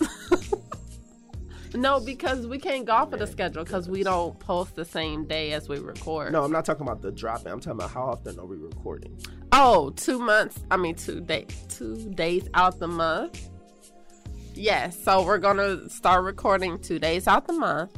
no, 1.74 2.00
because 2.00 2.48
we 2.48 2.58
can't 2.58 2.86
go 2.86 2.94
off 2.94 3.14
of 3.14 3.20
the 3.20 3.28
schedule 3.28 3.64
because 3.64 3.88
we 3.88 4.04
don't 4.04 4.38
post 4.40 4.76
the 4.76 4.86
same 4.86 5.26
day 5.26 5.54
as 5.54 5.70
we 5.70 5.80
record. 5.80 6.34
No, 6.34 6.44
I'm 6.44 6.52
not 6.52 6.66
talking 6.66 6.84
about 6.84 7.02
the 7.02 7.12
dropping. 7.12 7.52
I'm 7.52 7.60
talking 7.60 7.80
about 7.80 7.92
how 7.92 8.04
often 8.04 8.40
are 8.40 8.46
we 8.46 8.58
recording? 8.58 9.18
Oh, 9.52 9.92
two 9.92 10.20
months. 10.20 10.60
I 10.70 10.78
mean, 10.78 10.96
two 10.96 11.22
day, 11.22 11.48
two 11.70 12.12
days 12.14 12.48
out 12.54 12.80
the 12.80 12.88
month. 12.88 13.50
Yes, 14.54 15.02
so 15.02 15.24
we're 15.24 15.38
gonna 15.38 15.90
start 15.90 16.24
recording 16.24 16.78
two 16.80 17.00
days 17.00 17.28
out 17.28 17.48
the 17.48 17.54
month, 17.54 17.98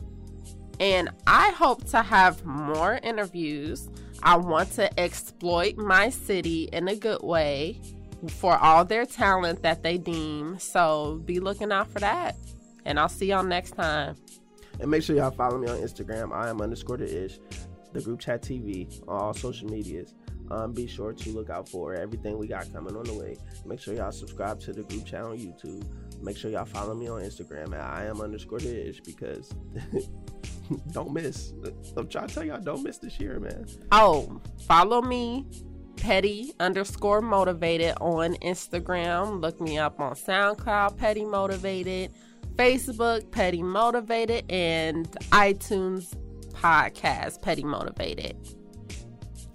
and 0.79 1.09
I 1.25 1.49
hope 1.51 1.85
to 1.89 2.01
have 2.01 2.45
more 2.45 2.99
interviews. 3.03 3.89
I 4.21 4.37
want 4.37 4.71
to 4.73 4.99
exploit 4.99 5.77
my 5.77 6.09
city 6.09 6.69
in 6.71 6.87
a 6.87 6.95
good 6.95 7.23
way 7.23 7.81
for 8.29 8.57
all 8.57 8.85
their 8.85 9.05
talent 9.05 9.63
that 9.63 9.83
they 9.83 9.97
deem. 9.97 10.59
So 10.59 11.21
be 11.25 11.39
looking 11.39 11.71
out 11.71 11.89
for 11.89 11.99
that, 11.99 12.35
and 12.85 12.99
I'll 12.99 13.09
see 13.09 13.27
y'all 13.27 13.43
next 13.43 13.71
time. 13.71 14.15
And 14.79 14.89
make 14.89 15.03
sure 15.03 15.15
y'all 15.15 15.31
follow 15.31 15.57
me 15.57 15.67
on 15.67 15.77
Instagram. 15.77 16.33
I 16.33 16.49
am 16.49 16.61
underscore 16.61 16.97
the 16.97 17.25
ish, 17.25 17.39
the 17.93 18.01
group 18.01 18.19
chat 18.19 18.41
TV 18.41 19.01
on 19.07 19.17
all 19.17 19.33
social 19.33 19.69
medias. 19.69 20.13
Um, 20.51 20.73
be 20.73 20.87
sure 20.87 21.13
to 21.13 21.29
look 21.29 21.49
out 21.49 21.69
for 21.69 21.93
everything 21.93 22.37
we 22.37 22.47
got 22.47 22.71
coming 22.73 22.95
on 22.95 23.05
the 23.05 23.13
way. 23.13 23.37
Make 23.65 23.79
sure 23.79 23.93
y'all 23.93 24.11
subscribe 24.11 24.59
to 24.61 24.73
the 24.73 24.83
group 24.83 25.05
chat 25.05 25.23
on 25.23 25.37
YouTube. 25.37 25.83
Make 26.21 26.37
sure 26.37 26.51
y'all 26.51 26.65
follow 26.65 26.93
me 26.93 27.07
on 27.07 27.21
Instagram 27.21 27.73
at 27.73 27.81
I 27.81 28.05
am 28.05 28.21
underscore 28.21 28.59
the 28.59 28.89
ish 28.89 28.99
because 29.01 29.53
don't 30.91 31.13
miss. 31.13 31.53
I'm 31.97 32.07
trying 32.07 32.27
to 32.27 32.33
tell 32.33 32.43
y'all, 32.43 32.61
don't 32.61 32.83
miss 32.83 32.97
this 32.97 33.19
year, 33.19 33.39
man. 33.39 33.65
Oh, 33.91 34.41
follow 34.67 35.01
me, 35.01 35.45
Petty 35.97 36.53
underscore 36.59 37.21
motivated 37.21 37.95
on 38.01 38.35
Instagram. 38.35 39.41
Look 39.41 39.61
me 39.61 39.77
up 39.77 39.99
on 39.99 40.13
SoundCloud, 40.13 40.97
Petty 40.97 41.25
Motivated, 41.25 42.13
Facebook, 42.55 43.31
Petty 43.31 43.63
Motivated, 43.63 44.45
and 44.49 45.09
iTunes 45.31 46.15
podcast, 46.51 47.41
Petty 47.41 47.63
Motivated. 47.63 48.37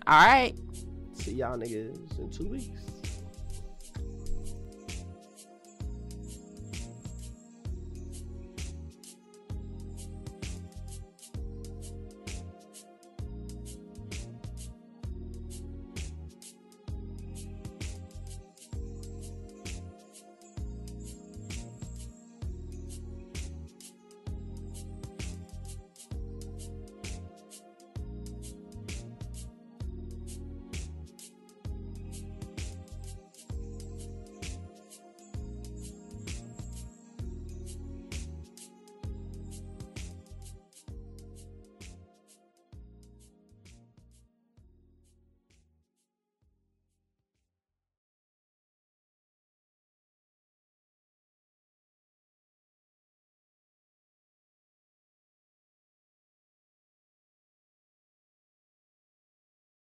All 0.06 0.24
right. 0.24 0.54
See 1.14 1.34
y'all 1.34 1.56
niggas 1.58 2.18
in 2.18 2.30
two 2.30 2.48
weeks. 2.48 2.68